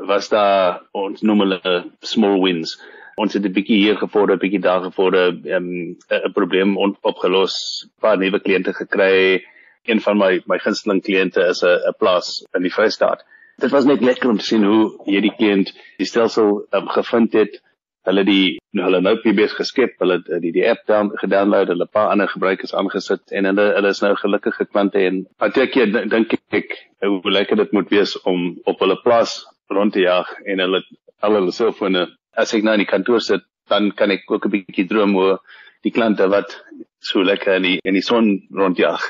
was 0.00 0.28
daar 0.28 0.82
ons 0.92 1.22
noem 1.22 1.40
hulle 1.44 1.60
small 2.00 2.40
wins. 2.42 2.78
Ons 3.16 3.34
het 3.34 3.44
'n 3.44 3.52
bietjie 3.52 3.78
hier 3.78 3.96
gevorder, 3.96 4.36
'n 4.36 4.44
bietjie 4.44 4.60
daar 4.60 4.82
gevorder, 4.82 5.28
ehm, 5.44 5.66
'n 5.66 5.96
um, 6.24 6.32
probleem 6.32 6.76
opgelos, 7.02 7.86
paar 8.00 8.18
nuwe 8.18 8.40
kliënte 8.40 8.72
gekry. 8.74 9.44
Een 9.84 10.00
van 10.00 10.18
my 10.18 10.42
my 10.46 10.58
gunsteling 10.58 11.02
kliënte 11.02 11.40
is 11.48 11.62
'n 11.62 11.78
'n 11.88 11.94
plaas 11.98 12.44
in 12.54 12.62
die 12.62 12.72
Vrystaat. 12.72 13.24
Dit 13.58 13.70
was 13.70 13.84
net 13.84 14.00
lekker 14.00 14.30
om 14.30 14.38
te 14.38 14.44
sien 14.44 14.64
hoe 14.64 15.02
hierdie 15.04 15.34
kliënt 15.38 15.72
die 15.98 16.06
stelsel 16.06 16.66
um, 16.72 16.88
gevind 16.88 17.32
het 17.32 17.60
hulle 18.08 18.24
die 18.24 18.58
hulle 18.76 19.00
nou 19.00 19.14
PBS 19.22 19.54
geskep, 19.56 19.94
hulle 20.02 20.18
die 20.42 20.52
die 20.52 20.64
app 20.68 20.82
down 20.90 21.10
gedownload, 21.20 21.70
hulle 21.72 21.86
paar 21.86 22.10
ander 22.12 22.28
gebruikers 22.28 22.74
aangesit 22.76 23.32
en 23.32 23.48
hulle 23.48 23.70
hulle 23.78 23.92
is 23.94 24.02
nou 24.04 24.12
gelukkige 24.20 24.66
klante 24.66 25.00
en 25.08 25.22
baie 25.40 25.68
keer 25.72 25.92
dink 26.12 26.36
ek 26.58 26.76
hoe 27.04 27.32
lekker 27.36 27.56
dit 27.62 27.72
moet 27.76 27.90
wees 27.92 28.16
om 28.28 28.52
op 28.70 28.82
hulle 28.84 28.98
plaas 29.04 29.38
rond 29.72 29.92
te 29.92 30.04
jag 30.04 30.28
en 30.44 30.60
hulle 30.64 30.82
al 31.24 31.38
hulle 31.38 31.54
selfone 31.56 32.06
as 32.36 32.54
ek 32.54 32.64
nou 32.64 32.74
in 32.74 32.84
die 32.84 32.90
kantoor 32.90 33.20
sit, 33.20 33.44
dan 33.68 33.92
kan 33.92 34.10
ek 34.10 34.30
ook 34.30 34.46
'n 34.46 34.50
bietjie 34.50 34.88
droom 34.88 35.16
oor 35.16 35.38
die 35.82 35.92
klante 35.92 36.28
wat 36.28 36.56
so 37.00 37.22
lekker 37.22 37.56
in 37.56 37.62
die 37.62 37.78
in 37.84 37.94
die 37.94 38.02
son 38.02 38.46
rondjag. 38.50 39.00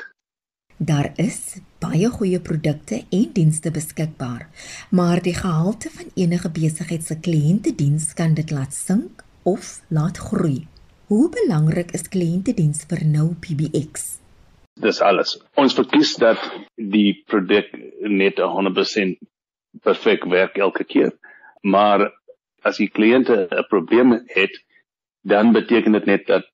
Daar 0.77 1.13
is 1.15 1.61
baie 1.79 2.09
goeie 2.11 2.39
produkte 2.39 3.05
en 3.11 3.29
dienste 3.33 3.71
beskikbaar, 3.71 4.49
maar 4.91 5.21
die 5.21 5.35
gehalte 5.35 5.89
van 5.89 6.11
enige 6.15 6.49
besigheid 6.49 7.03
se 7.03 7.15
kliëntediens 7.15 8.13
kan 8.13 8.33
dit 8.33 8.51
laat 8.51 8.73
sink 8.73 9.23
of 9.43 9.79
laat 9.87 10.17
groei. 10.17 10.67
Hoe 11.07 11.29
belangrik 11.29 11.93
is 11.93 12.09
kliëntediens 12.09 12.85
vir 12.89 13.05
nou 13.05 13.35
PBX? 13.39 14.19
Dis 14.81 14.99
alles. 15.01 15.37
Ons 15.55 15.77
verkies 15.77 16.15
dat 16.19 16.41
die 16.75 17.23
produk 17.29 17.71
net 18.01 18.41
100% 18.41 19.15
perfek 19.85 20.25
werk 20.27 20.57
elke 20.57 20.83
keer. 20.83 21.13
Maar 21.63 22.09
as 22.65 22.81
die 22.81 22.89
kliënte 22.89 23.47
'n 23.47 23.69
probleem 23.69 24.19
het, 24.33 24.53
dan 25.23 25.53
beteken 25.53 25.91
dit 25.91 26.05
net 26.05 26.27
dat 26.27 26.45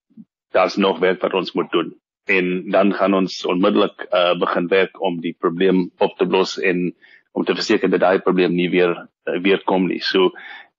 daar's 0.51 0.75
nog 0.75 0.99
werk 0.99 1.21
wat 1.21 1.33
ons 1.33 1.53
moet 1.53 1.71
doen 1.71 1.95
en 2.25 2.69
dan 2.69 2.93
gaan 2.93 3.13
ons 3.13 3.45
onmiddellik 3.45 4.07
uh, 4.11 4.39
begin 4.39 4.67
werk 4.67 5.01
om 5.01 5.19
die 5.21 5.35
probleem 5.39 5.89
op 5.97 6.17
te 6.17 6.25
los 6.25 6.59
en 6.59 6.91
om 7.31 7.43
te 7.43 7.55
verseker 7.55 7.89
dat 7.89 8.03
daai 8.03 8.19
probleem 8.19 8.55
nie 8.55 8.69
weer 8.69 8.93
uh, 8.93 9.39
weer 9.41 9.61
kom 9.65 9.87
nie. 9.87 10.01
So 10.05 10.31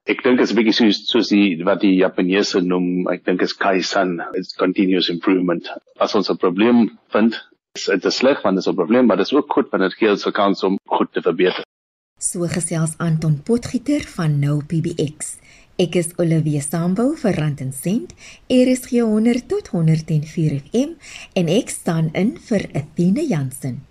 ek 0.05 0.23
dink 0.23 0.39
dit 0.39 0.47
is 0.47 0.53
'n 0.53 0.59
bietjie 0.59 0.75
soos 0.79 1.03
soos 1.11 1.29
die 1.29 1.63
wat 1.65 1.81
die 1.81 1.95
Japaneese 1.97 2.61
noem, 2.61 3.09
ek 3.09 3.25
dink 3.25 3.43
is 3.43 3.57
kaizen, 3.57 4.21
it's 4.35 4.57
continuous 4.57 5.09
improvement. 5.09 5.69
As 5.99 6.15
ons 6.15 6.31
'n 6.31 6.37
probleem 6.37 6.99
vind, 7.11 7.39
is 7.75 7.87
dit 7.87 8.13
sleg 8.13 8.43
want 8.43 8.57
dit 8.57 8.67
is 8.67 8.71
'n 8.71 8.77
probleem, 8.77 9.07
maar 9.07 9.17
dit 9.17 9.27
is 9.27 9.35
ook 9.35 9.53
goed 9.53 9.71
wanneer 9.71 9.89
dit 9.89 9.99
gee 9.99 10.11
ons 10.11 10.27
'n 10.27 10.33
kans 10.33 10.63
om 10.63 10.79
goed 10.87 11.13
te 11.13 11.23
verbeter. 11.23 11.65
So 12.23 12.47
gesels 12.47 12.95
Anton 13.03 13.43
Potgieter 13.43 14.05
van 14.15 14.37
Nou 14.39 14.63
PBX. 14.63 15.43
Ek 15.83 15.99
is 15.99 16.15
Olivia 16.23 16.63
Sambo 16.63 17.19
vir 17.19 17.35
Rand 17.35 17.59
en 17.65 17.73
Sent. 17.75 18.15
Hier 18.47 18.71
100 18.71 19.49
tot 19.51 19.67
104 19.73 20.61
FM 20.61 20.95
en 21.35 21.51
ek 21.51 21.75
staan 21.75 22.15
in 22.15 22.39
vir 22.47 22.71
Athena 22.79 23.27
Jansen. 23.27 23.83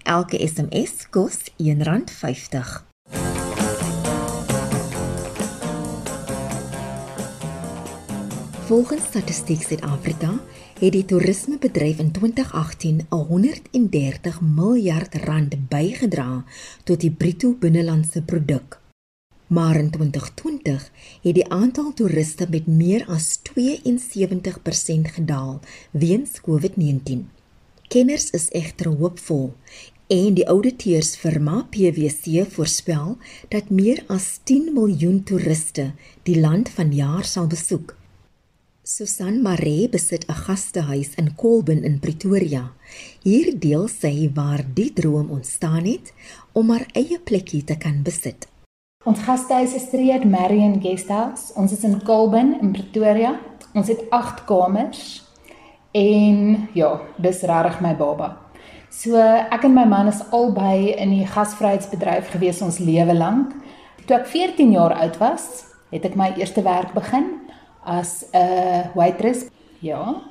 Elke 0.03 0.47
SMS 0.47 1.09
kos 1.11 1.37
R1.50. 1.59 2.94
Volgens 8.65 9.03
Statistiek 9.03 9.62
Suid-Afrika 9.62 10.31
het 10.79 10.91
die 10.95 11.05
toerismebedryf 11.05 12.00
in 12.01 12.12
2018 12.12 13.05
'n 13.10 13.15
130 13.15 14.39
miljard 14.41 15.15
rand 15.15 15.67
bygedra 15.69 16.43
tot 16.84 17.00
die 17.00 17.12
bruto 17.12 17.53
binnelandse 17.60 18.22
produk. 18.22 18.79
Maar 19.48 19.75
in 19.75 19.89
2020 19.89 20.91
het 21.22 21.36
die 21.36 21.50
aantal 21.50 21.93
toeriste 21.93 22.48
met 22.50 22.67
meer 22.67 23.05
as 23.07 23.39
72% 23.41 25.07
gedaal 25.07 25.60
weens 25.91 26.41
COVID-19. 26.41 27.29
Kenners 27.88 28.29
is 28.29 28.50
egter 28.50 28.88
hoopvol 28.88 29.53
en 30.07 30.34
die 30.34 30.48
ouditeursfirma 30.48 31.67
PwC 31.69 32.50
voorspel 32.50 33.17
dat 33.48 33.69
meer 33.69 34.03
as 34.07 34.39
10 34.43 34.74
miljoen 34.74 35.24
toeriste 35.24 35.91
die 36.24 36.39
land 36.39 36.69
vanjaar 36.69 37.24
sal 37.24 37.48
besoek. 37.48 38.04
Susan 38.88 39.42
Maree 39.42 39.89
besit 39.89 40.25
'n 40.30 40.34
gastehuis 40.46 41.15
in 41.15 41.36
Kolben 41.36 41.84
in 41.84 42.00
Pretoria. 42.00 42.72
Hier 43.24 43.60
deel 43.60 43.88
sy 43.88 44.30
waar 44.34 44.62
die 44.74 44.94
droom 44.94 45.30
ontstaan 45.30 45.86
het 45.86 46.13
om 46.54 46.70
haar 46.70 46.86
eie 46.94 47.20
plekkie 47.20 47.63
te 47.63 47.77
kan 47.77 48.04
besit. 48.04 48.48
Ons 49.04 49.20
gastehuis 49.20 49.74
is 49.74 49.82
Street 49.82 50.24
Marion 50.24 50.82
Guesthouse. 50.82 51.54
Ons 51.56 51.72
is 51.72 51.84
in 51.84 52.04
Kolben 52.04 52.62
in 52.62 52.72
Pretoria. 52.72 53.39
Ons 53.74 53.88
het 53.88 54.10
8 54.10 54.46
kamers. 54.46 55.24
En 55.92 56.70
ja, 56.74 57.01
dis 57.18 57.42
regtig 57.42 57.82
my 57.82 57.96
baba. 57.96 58.38
So 58.92 59.18
ek 59.51 59.63
en 59.63 59.74
my 59.74 59.86
man 59.86 60.08
is 60.08 60.22
albei 60.30 60.94
in 60.94 61.10
die 61.10 61.25
gasvryheidsbedryf 61.25 62.30
gewees 62.30 62.62
ons 62.62 62.77
lewe 62.77 63.13
lank. 63.13 63.51
Toe 64.06 64.18
ek 64.18 64.27
14 64.27 64.72
jaar 64.72 64.94
oud 64.94 65.18
was, 65.18 65.65
het 65.89 66.06
ek 66.06 66.15
my 66.15 66.34
eerste 66.38 66.62
werk 66.62 66.94
begin 66.94 67.44
as 67.86 68.25
'n 68.34 68.92
waitress. 68.94 69.46
Ja. 69.80 70.22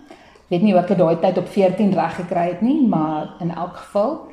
Weet 0.48 0.62
nie 0.62 0.72
hoe 0.72 0.82
ek 0.82 0.96
daai 0.98 1.16
tyd 1.20 1.38
op 1.38 1.48
14 1.48 1.94
reg 1.94 2.14
gekry 2.14 2.48
het 2.48 2.60
nie, 2.60 2.86
maar 2.86 3.34
in 3.40 3.54
elk 3.54 3.76
geval 3.76 4.32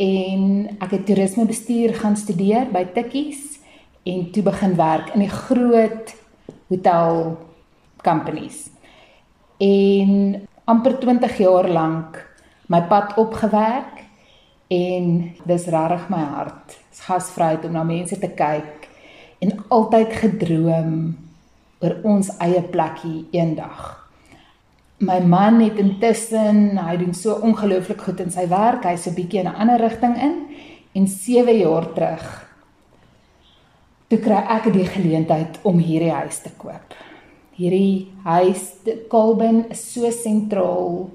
en 0.00 0.42
ek 0.80 0.90
het 0.90 1.06
toerismebestuur 1.06 1.94
gaan 1.94 2.16
studeer 2.16 2.70
by 2.72 2.84
Tikkies 2.94 3.60
en 4.08 4.30
toe 4.32 4.42
begin 4.42 4.74
werk 4.78 5.12
in 5.14 5.20
die 5.20 5.32
groot 5.32 6.14
hotel 6.70 7.36
companies. 8.02 8.70
En 9.60 10.40
amper 10.64 10.96
20 10.98 11.38
jaar 11.38 11.68
lank 11.68 12.16
my 12.66 12.80
pad 12.88 13.16
opgewerk 13.20 14.04
en 14.70 15.34
dis 15.44 15.66
regtig 15.66 16.08
my 16.08 16.22
hart. 16.32 16.78
Gasvryheid 17.00 17.64
om 17.64 17.74
na 17.74 17.82
mense 17.84 18.18
te 18.18 18.30
kyk 18.30 18.88
en 19.40 19.56
altyd 19.68 20.12
gedroom 20.22 20.94
oor 21.80 21.96
ons 22.04 22.30
eie 22.38 22.62
plekkie 22.62 23.26
eendag. 23.32 23.96
My 25.00 25.20
man 25.24 25.60
het 25.60 25.78
intussen, 25.80 26.76
hy 26.76 26.96
doen 27.00 27.14
so 27.14 27.38
ongelooflik 27.40 28.02
goed 28.04 28.20
in 28.20 28.30
sy 28.30 28.46
werk. 28.48 28.84
Hy's 28.84 29.06
'n 29.06 29.14
bietjie 29.14 29.40
in 29.40 29.48
'n 29.48 29.56
ander 29.56 29.80
rigting 29.80 30.16
in 30.16 30.46
en 30.94 31.06
7 31.06 31.58
jaar 31.58 31.92
terug 31.94 32.50
toe 34.10 34.18
kry 34.18 34.40
ek 34.56 34.72
die 34.74 34.88
geleentheid 34.90 35.60
om 35.62 35.78
hierdie 35.78 36.10
huis 36.10 36.40
te 36.42 36.50
koop. 36.58 36.94
Hierdie 37.54 38.10
huis, 38.24 38.72
Kolben, 39.08 39.70
is 39.70 39.84
so 39.92 40.10
sentraal, 40.10 41.10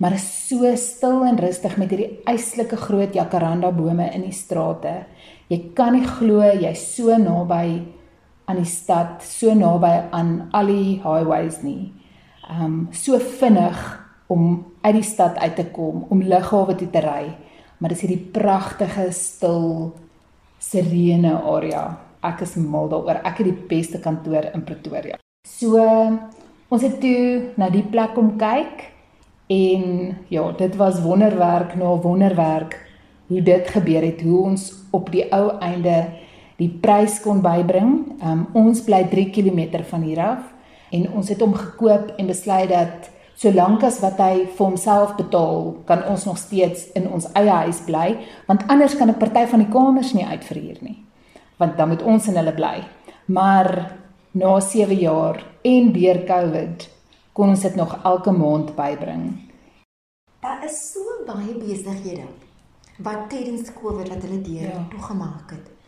maar 0.00 0.16
is 0.16 0.24
so 0.48 0.70
stil 0.80 1.26
en 1.28 1.36
rustig 1.36 1.76
met 1.76 1.92
hierdie 1.92 2.22
eislike 2.30 2.78
groot 2.80 3.12
jacaranda 3.12 3.70
bome 3.70 4.08
in 4.14 4.24
die 4.24 4.32
strate. 4.32 5.04
Jy 5.52 5.58
kan 5.76 5.92
nie 5.98 6.06
glo 6.06 6.40
jy's 6.40 6.86
so 6.94 7.12
naby 7.20 7.82
aan 8.50 8.58
die 8.58 8.68
stad, 8.68 9.22
so 9.22 9.54
naby 9.54 9.92
aan 10.10 10.48
al 10.56 10.70
die 10.70 10.98
highways 11.04 11.60
nie. 11.62 11.92
Um 12.50 12.88
so 12.90 13.18
vinnig 13.38 13.78
om 14.30 14.64
uit 14.82 14.96
die 14.98 15.06
stad 15.06 15.38
uit 15.38 15.56
te 15.56 15.68
kom, 15.70 16.04
om 16.10 16.22
lughawe 16.22 16.74
toe 16.74 16.90
te 16.90 17.02
ry. 17.04 17.30
Maar 17.78 17.94
dis 17.94 18.02
hierdie 18.04 18.24
pragtige 18.34 19.06
stil 19.14 19.92
serene 20.60 21.36
area. 21.38 21.84
Ek 22.26 22.42
is 22.44 22.56
mal 22.60 22.90
daaroor. 22.90 23.22
Ek 23.24 23.40
het 23.40 23.48
die 23.48 23.66
beste 23.70 24.00
kantoor 24.02 24.50
in 24.52 24.66
Pretoria. 24.66 25.16
So 25.46 25.78
ons 26.70 26.84
het 26.84 26.98
toe 27.02 27.54
na 27.58 27.70
die 27.72 27.86
plek 27.86 28.12
kom 28.18 28.34
kyk 28.38 28.84
en 29.50 29.86
ja, 30.30 30.44
dit 30.58 30.76
was 30.78 31.00
wonderwerk 31.02 31.74
na 31.78 31.94
wonderwerk 32.02 32.76
hoe 33.30 33.42
dit 33.42 33.70
gebeur 33.70 34.04
het, 34.04 34.22
hoe 34.26 34.42
ons 34.50 34.66
op 34.94 35.10
die 35.14 35.24
ou 35.34 35.56
einde 35.62 35.96
die 36.60 36.70
prys 36.82 37.20
kon 37.24 37.40
bybring. 37.44 37.94
Um, 38.22 38.46
ons 38.58 38.82
bly 38.84 39.06
3 39.10 39.30
km 39.34 39.80
van 39.90 40.04
hier 40.04 40.20
af 40.24 40.44
en 40.90 41.06
ons 41.14 41.28
het 41.30 41.40
hom 41.40 41.54
gekoop 41.54 42.16
en 42.18 42.26
besluit 42.26 42.68
dat 42.70 43.10
solank 43.40 43.84
as 43.86 44.00
wat 44.02 44.18
hy 44.20 44.44
vir 44.44 44.64
homself 44.66 45.14
betaal, 45.16 45.70
kan 45.88 46.02
ons 46.10 46.26
nog 46.28 46.36
steeds 46.38 46.90
in 46.98 47.06
ons 47.08 47.28
eie 47.38 47.54
huis 47.64 47.78
bly, 47.86 48.08
want 48.48 48.66
anders 48.68 48.96
kan 48.98 49.08
'n 49.08 49.18
party 49.18 49.46
van 49.46 49.62
die 49.64 49.72
kamers 49.72 50.12
nie 50.12 50.26
uitverhuur 50.26 50.78
nie. 50.80 50.98
Want 51.56 51.76
dan 51.76 51.88
moet 51.88 52.02
ons 52.02 52.28
in 52.28 52.36
hulle 52.36 52.52
bly. 52.52 52.84
Maar 53.26 53.96
na 54.32 54.60
7 54.60 54.96
jaar 54.96 55.44
en 55.62 55.92
deur 55.92 56.24
Covid 56.26 56.88
kon 57.32 57.48
ons 57.48 57.60
dit 57.60 57.74
nog 57.76 57.98
elke 58.04 58.30
maand 58.30 58.76
bybring. 58.76 59.50
Daar 60.40 60.64
is 60.64 60.92
so 60.92 61.00
baie 61.26 61.54
besighede 61.54 62.26
wat 62.98 63.30
tydens 63.30 63.72
Covid 63.72 64.08
wat 64.08 64.22
hulle 64.22 64.40
deur 64.42 64.72
ja. 64.72 64.86
toegemaak 64.90 65.50
het. 65.50 65.79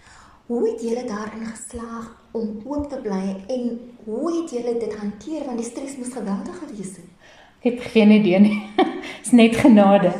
Hoe 0.47 0.69
het 0.69 0.83
julle 0.83 1.05
daarin 1.07 1.47
geslaag 1.47 2.11
om 2.33 2.63
oop 2.65 2.89
te 2.91 2.99
bly 3.03 3.37
en 3.49 3.81
hoe 4.05 4.41
het 4.41 4.51
julle 4.51 4.75
dit 4.79 4.95
hanteer 4.99 5.45
want 5.47 5.61
die 5.61 5.67
stres 5.67 5.97
moes 5.97 6.13
geweldig 6.13 6.59
gewees 6.59 6.97
het? 6.99 7.09
Ek 7.63 7.69
het 7.71 7.93
geen 7.95 8.11
idee 8.11 8.41
nie. 8.43 8.59
Dit's 9.23 9.31
net 9.31 9.57
genade. 9.57 10.11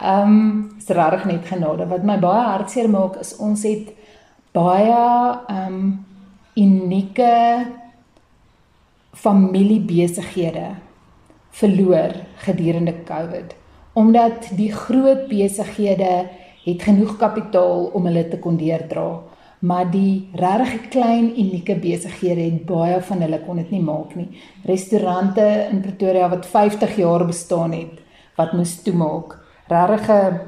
Ehm, 0.00 0.36
um, 0.36 0.70
is 0.78 0.88
regtig 0.88 1.24
net 1.24 1.46
genade. 1.46 1.86
Wat 1.86 2.04
my 2.04 2.18
baie 2.18 2.44
hartseer 2.48 2.90
maak 2.90 3.20
is 3.22 3.36
ons 3.38 3.62
het 3.68 3.92
baie 4.52 5.00
ehm 5.46 5.66
um, 5.66 5.82
unieke 6.58 7.66
familiebesighede 9.14 10.74
verloor 11.50 12.14
gedurende 12.42 12.94
COVID 13.06 13.54
omdat 13.92 14.50
die 14.56 14.72
groot 14.72 15.28
besighede 15.28 16.26
het 16.64 16.82
genoeg 16.82 17.16
kapitaal 17.18 17.90
om 17.94 18.06
hulle 18.06 18.28
te 18.28 18.38
kon 18.38 18.56
deurdra 18.56 19.06
maar 19.60 19.90
die 19.92 20.28
regtig 20.32 20.88
klein 20.88 21.30
unieke 21.36 21.76
besighede 21.76 22.46
het 22.46 22.62
baie 22.68 23.00
van 23.04 23.20
hulle 23.20 23.40
kon 23.44 23.60
dit 23.60 23.72
nie 23.74 23.82
maak 23.84 24.14
nie. 24.16 24.28
Restaurante 24.64 25.44
in 25.70 25.82
Pretoria 25.84 26.30
wat 26.32 26.48
50 26.48 26.96
jaar 26.96 27.26
bestaan 27.28 27.74
het 27.76 28.00
wat 28.38 28.54
moes 28.56 28.78
toemaak. 28.82 29.36
Regtig 29.68 30.40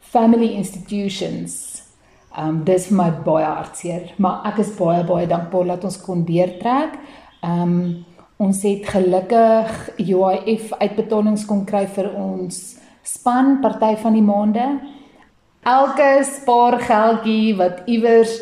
family 0.00 0.52
institutions. 0.58 1.82
Um 2.36 2.64
dis 2.66 2.90
my 2.90 3.08
baie 3.24 3.46
hartseer. 3.46 4.12
Maar 4.18 4.50
ek 4.52 4.60
is 4.64 4.74
baie 4.76 5.04
baie 5.08 5.26
dankbaar 5.30 5.76
dat 5.76 5.84
ons 5.88 6.00
kon 6.02 6.24
deurtrek. 6.28 6.98
Um 7.40 8.04
ons 8.36 8.62
het 8.66 8.88
gelukkig 8.90 9.70
UIF 10.02 10.72
uitbetalings 10.80 11.44
kon 11.48 11.62
kry 11.64 11.86
vir 11.86 12.10
ons 12.18 12.58
span 13.06 13.60
party 13.62 13.94
van 14.02 14.16
die 14.16 14.24
maande 14.26 14.64
elke 15.64 16.24
spaar 16.28 16.76
geldjie 16.84 17.54
wat 17.56 17.86
iewers 17.88 18.36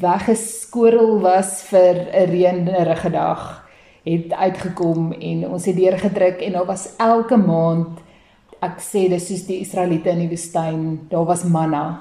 weggeskorrel 0.00 1.20
was 1.20 1.62
vir 1.68 2.08
'n 2.08 2.30
reënerige 2.30 3.10
dag 3.10 3.64
het 4.04 4.32
uitgekom 4.32 5.12
en 5.12 5.48
ons 5.48 5.64
het 5.64 5.76
deurgedruk 5.76 6.40
en 6.40 6.52
daar 6.52 6.66
was 6.66 6.88
elke 6.96 7.36
maand 7.36 8.00
ek 8.60 8.80
sê 8.80 9.08
dis 9.08 9.26
soos 9.28 9.46
die 9.46 9.60
Israeliete 9.60 10.10
in 10.10 10.18
die 10.18 10.28
woestyn 10.28 11.06
daar 11.10 11.24
was 11.24 11.44
manna. 11.44 12.00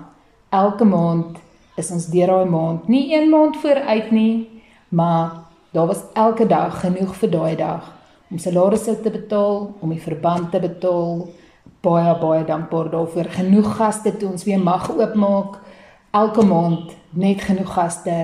Elke 0.50 0.86
maand 0.86 1.38
is 1.76 1.92
ons 1.92 2.08
deur 2.08 2.28
daai 2.28 2.46
maand 2.46 2.88
nie 2.88 3.14
een 3.16 3.30
maand 3.30 3.58
vooruit 3.58 4.12
nie 4.12 4.50
maar 4.90 5.32
daar 5.72 5.88
was 5.88 6.04
elke 6.14 6.48
dag 6.48 6.80
genoeg 6.80 7.16
vir 7.16 7.30
daai 7.30 7.56
dag 7.56 7.92
om 8.32 8.38
salarisse 8.38 9.02
te 9.02 9.10
betaal 9.10 9.74
om 9.80 9.90
die 9.90 10.02
verband 10.02 10.52
te 10.52 10.60
betaal 10.60 11.28
baie 11.84 12.16
baie 12.20 12.44
dankbaar 12.48 12.90
daarvoor. 12.94 13.30
Genoeg 13.38 13.76
gaste 13.78 14.14
toe 14.18 14.30
ons 14.32 14.46
weer 14.48 14.62
mag 14.62 14.88
oopmaak 14.92 15.60
elke 16.16 16.46
maand, 16.46 16.94
net 17.10 17.42
genoeg 17.44 17.74
gaste. 17.76 18.18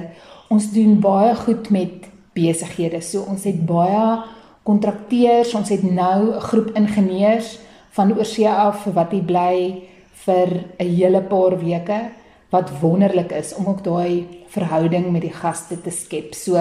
Ons 0.49 0.71
doen 0.71 0.99
baie 1.03 1.33
goed 1.35 1.69
met 1.73 2.07
besighede. 2.37 3.01
So 3.01 3.25
ons 3.27 3.43
het 3.43 3.65
baie 3.67 4.21
kontrakteurs, 4.63 5.53
ons 5.57 5.69
het 5.69 5.83
nou 5.83 6.35
'n 6.35 6.41
groep 6.41 6.69
ingenieurs 6.75 7.59
van 7.91 8.13
oorsee 8.17 8.49
af 8.49 8.85
wat 8.93 9.11
hier 9.11 9.23
bly 9.23 9.83
vir 10.25 10.47
'n 10.79 10.95
hele 10.95 11.21
paar 11.21 11.57
weke 11.59 12.11
wat 12.49 12.79
wonderlik 12.81 13.31
is 13.31 13.55
om 13.55 13.67
ook 13.67 13.83
daai 13.83 14.27
verhouding 14.47 15.11
met 15.11 15.21
die 15.21 15.33
gaste 15.33 15.81
te 15.81 15.91
skep. 15.91 16.33
So 16.33 16.55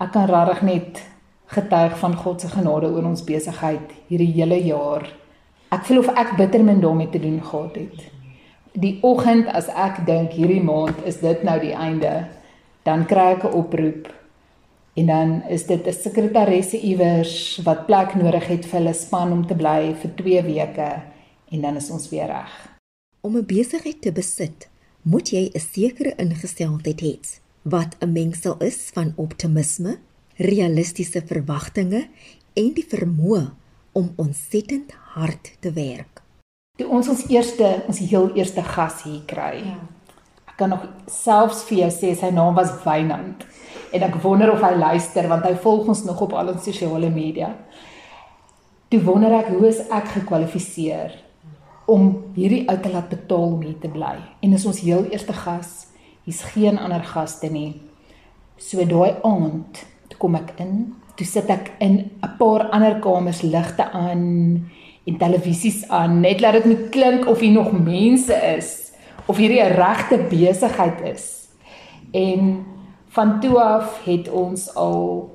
ek 0.00 0.12
kan 0.12 0.26
regtig 0.26 0.62
net 0.62 1.02
getuig 1.46 1.98
van 1.98 2.16
God 2.16 2.40
se 2.40 2.48
genade 2.48 2.86
oor 2.86 3.04
ons 3.04 3.24
besigheid 3.24 3.92
hierdie 4.08 4.32
hele 4.32 4.64
jaar 4.64 5.23
Ek 5.74 5.88
voel 5.88 6.04
of 6.04 6.10
ek 6.14 6.36
bitter 6.38 6.62
min 6.62 6.78
daarmee 6.82 7.10
te 7.10 7.18
doen 7.18 7.40
gehad 7.42 7.74
het. 7.74 8.02
Die 8.78 8.98
oggend 9.02 9.48
as 9.50 9.66
ek 9.66 10.04
dink 10.06 10.34
hierdie 10.36 10.62
maand 10.62 11.00
is 11.08 11.16
dit 11.22 11.40
nou 11.46 11.56
die 11.62 11.72
einde, 11.74 12.12
dan 12.86 13.02
kry 13.10 13.32
ek 13.34 13.44
'n 13.48 13.56
oproep 13.58 14.06
en 14.94 15.06
dan 15.06 15.42
is 15.50 15.66
dit 15.66 15.86
'n 15.86 15.92
sekretaresse 15.92 16.78
iewers 16.78 17.60
wat 17.64 17.86
plek 17.86 18.14
nodig 18.14 18.46
het 18.46 18.66
vir 18.66 18.78
hulle 18.78 18.94
span 18.94 19.32
om 19.32 19.46
te 19.46 19.54
bly 19.54 19.94
vir 19.94 20.10
2 20.14 20.42
weke 20.42 21.02
en 21.50 21.60
dan 21.60 21.76
is 21.76 21.90
ons 21.90 22.08
weer 22.08 22.26
reg. 22.26 22.52
Om 23.20 23.36
'n 23.36 23.46
besigheid 23.46 24.02
te 24.02 24.12
besit, 24.12 24.68
moet 25.02 25.30
jy 25.30 25.50
'n 25.54 25.60
sekere 25.60 26.14
ingesteldheid 26.16 27.00
hê 27.00 27.18
wat 27.62 27.96
'n 28.00 28.12
mengsel 28.12 28.56
is 28.60 28.90
van 28.94 29.12
optimisme, 29.16 29.98
realistiese 30.36 31.22
verwagtinge 31.26 32.08
en 32.54 32.72
die 32.74 32.86
vermoë 32.86 33.63
om 33.94 34.12
ontsettend 34.16 34.92
hard 35.14 35.52
te 35.60 35.72
werk. 35.72 36.22
Toe 36.78 36.88
ons 36.90 37.08
ons 37.08 37.26
eerste 37.30 37.68
ons 37.86 37.98
heel 38.02 38.32
eerste 38.34 38.62
gas 38.66 39.04
hier 39.06 39.22
kry. 39.30 39.62
Ja. 39.62 39.78
Ek 40.50 40.56
kan 40.58 40.72
nog 40.74 40.84
selfs 41.10 41.62
vir 41.68 41.84
jou 41.84 41.90
sê 41.94 42.12
sy 42.18 42.30
naam 42.34 42.58
was 42.58 42.72
Wynand 42.82 43.46
en 43.94 44.02
ek 44.06 44.18
wonder 44.22 44.50
of 44.50 44.62
hy 44.62 44.72
luister 44.74 45.28
want 45.30 45.46
hy 45.46 45.54
volg 45.62 45.88
ons 45.94 46.02
nog 46.06 46.20
op 46.26 46.34
al 46.34 46.50
ons 46.54 46.66
sosiale 46.66 47.10
media. 47.14 47.52
Toe 48.90 49.00
wonder 49.06 49.34
ek 49.38 49.52
hoe 49.54 49.68
is 49.70 49.84
ek 49.86 50.10
gekwalifiseer 50.16 51.14
om 51.90 52.10
hierdie 52.34 52.64
ou 52.70 52.76
te 52.80 52.90
laat 52.90 53.10
betaal 53.12 53.56
om 53.56 53.62
hier 53.62 53.78
te 53.78 53.90
bly. 53.92 54.16
En 54.42 54.54
is 54.56 54.66
ons 54.66 54.82
heel 54.82 55.06
eerste 55.12 55.34
gas. 55.36 55.88
Hier's 56.24 56.42
geen 56.54 56.78
ander 56.80 57.04
gaste 57.06 57.50
nie. 57.52 57.82
So 58.58 58.82
daai 58.88 59.20
aand 59.26 59.84
toe 60.14 60.22
kom 60.22 60.38
ek 60.38 60.54
in. 60.62 60.94
Toe 61.18 61.26
sit 61.26 61.50
ek 61.50 61.74
in 61.82 62.10
'n 62.22 62.36
paar 62.38 62.70
ander 62.70 63.00
kamers 63.00 63.42
ligte 63.42 63.90
aan 63.90 64.70
en 65.06 65.18
televisies 65.18 65.88
aan 65.88 66.20
net 66.20 66.40
laat 66.40 66.52
dit 66.62 66.64
moet 66.64 66.90
klink 66.90 67.28
of 67.28 67.40
hier 67.40 67.52
nog 67.52 67.72
mense 67.72 68.34
is 68.56 68.92
of 69.26 69.36
hierdie 69.36 69.62
'n 69.62 69.74
regte 69.76 70.18
besigheid 70.30 71.00
is. 71.04 71.48
En 72.12 72.64
van 73.08 73.40
toe 73.40 73.58
af 73.58 74.04
het 74.04 74.28
ons 74.30 74.74
al 74.74 75.30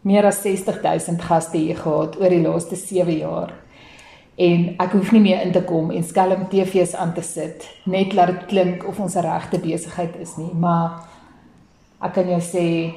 meer 0.00 0.24
as 0.24 0.42
60000 0.42 1.22
gaste 1.22 1.56
hier 1.56 1.76
gehad 1.76 2.20
oor 2.20 2.28
die 2.28 2.42
laaste 2.42 2.76
7 2.76 3.16
jaar. 3.18 3.54
En 4.36 4.74
ek 4.78 4.92
hoef 4.92 5.12
nie 5.12 5.20
meer 5.20 5.42
in 5.42 5.52
te 5.52 5.62
kom 5.62 5.90
en 5.90 6.04
skelm 6.04 6.48
TV's 6.48 6.94
aan 6.94 7.12
te 7.14 7.22
sit 7.22 7.68
net 7.84 8.12
laat 8.12 8.26
dit 8.26 8.46
klink 8.46 8.88
of 8.88 9.00
ons 9.00 9.14
'n 9.14 9.20
regte 9.20 9.58
besigheid 9.58 10.16
is 10.16 10.36
nie. 10.36 10.52
Maar 10.54 10.90
ek 12.00 12.12
kan 12.12 12.28
jou 12.28 12.40
sê 12.40 12.94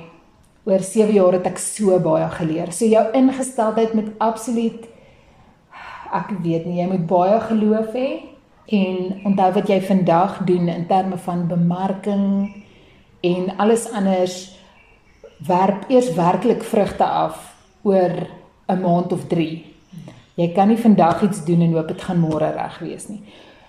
oor 0.65 0.82
7 0.82 1.13
jaar 1.13 1.38
het 1.38 1.45
ek 1.45 1.62
so 1.62 1.97
baie 2.01 2.28
geleer. 2.30 2.71
So 2.73 2.86
jou 2.89 3.04
ingesteldheid 3.13 3.93
met 3.93 4.12
absoluut 4.17 4.89
ek 6.15 6.32
weet 6.41 6.65
nie, 6.65 6.80
jy 6.80 6.88
moet 6.89 7.06
baie 7.10 7.39
geloof 7.49 7.93
hê 7.93 8.10
en 8.75 9.25
onthou 9.30 9.49
wat 9.58 9.69
jy 9.69 9.80
vandag 9.86 10.39
doen 10.47 10.69
in 10.71 10.86
terme 10.89 11.17
van 11.21 11.45
bemarking 11.49 12.25
en 13.25 13.51
alles 13.62 13.88
anders 13.91 14.38
werp 15.45 15.89
eers 15.91 16.13
werklik 16.17 16.63
vrugte 16.63 17.06
af 17.06 17.54
oor 17.84 18.28
'n 18.67 18.82
maand 18.82 19.12
of 19.13 19.28
3. 19.28 19.65
Jy 20.36 20.47
kan 20.54 20.67
nie 20.67 20.78
vandag 20.78 21.21
iets 21.23 21.45
doen 21.45 21.62
en 21.62 21.73
hoop 21.73 21.88
dit 21.88 22.01
gaan 22.01 22.19
môre 22.19 22.51
reg 22.51 22.80
wees 22.80 23.08
nie. 23.10 23.21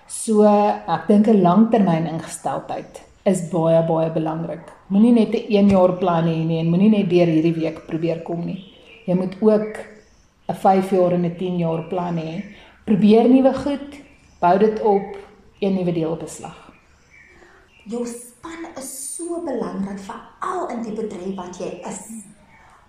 So 0.07 0.43
ek 0.87 1.07
dink 1.07 1.27
'n 1.27 1.41
langtermyn 1.41 2.07
ingesteldheid 2.07 3.06
is 3.27 3.43
baie 3.51 3.81
baie 3.87 4.09
belangrik. 4.15 4.71
Moenie 4.89 5.13
net 5.13 5.35
'n 5.35 5.51
1 5.59 5.69
jaar 5.69 5.93
plan 6.01 6.25
hê 6.25 6.37
nie 6.45 6.59
en 6.59 6.69
moenie 6.71 6.89
net 6.89 7.09
deur 7.09 7.27
hierdie 7.27 7.59
week 7.61 7.85
probeer 7.87 8.23
kom 8.23 8.45
nie. 8.45 8.73
Jy 9.05 9.15
moet 9.15 9.35
ook 9.41 9.77
'n 10.49 10.55
5 10.55 10.91
jaar 10.91 11.13
en 11.13 11.25
'n 11.25 11.35
10 11.37 11.57
jaar 11.57 11.83
plan 11.89 12.15
hê. 12.17 12.43
Probeer 12.85 13.29
nuwe 13.29 13.53
goed, 13.53 13.89
bou 14.39 14.57
dit 14.59 14.81
op, 14.81 15.17
een 15.59 15.73
nuwe 15.73 15.93
deel 15.93 16.15
beslag. 16.15 16.71
Jou 17.85 18.05
span 18.05 18.67
is 18.77 19.15
so 19.15 19.41
belangrik 19.45 19.99
vir 19.99 20.21
al 20.39 20.69
in 20.69 20.81
die 20.83 20.93
bedryf 20.93 21.35
wat 21.35 21.57
jy 21.59 21.81
is. 21.89 22.01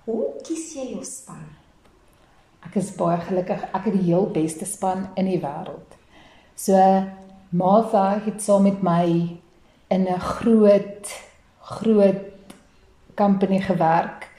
Hoe 0.05 0.25
kies 0.43 0.75
jy 0.75 0.93
jou 0.93 1.05
span? 1.05 1.45
Ek 2.67 2.77
is 2.77 2.91
baie 2.97 3.19
gelukkig. 3.21 3.63
Ek 3.73 3.85
het 3.85 3.95
die 3.95 4.03
heel 4.11 4.27
beste 4.27 4.65
span 4.65 5.09
in 5.17 5.25
die 5.25 5.41
wêreld. 5.41 5.97
So 6.55 6.75
Martha 7.51 8.21
het 8.25 8.43
saam 8.43 8.63
met 8.63 8.83
my 8.83 9.39
in 9.89 10.09
'n 10.09 10.21
groot 10.21 11.07
groot 11.61 12.25
company 13.15 13.61
gewerk 13.61 14.31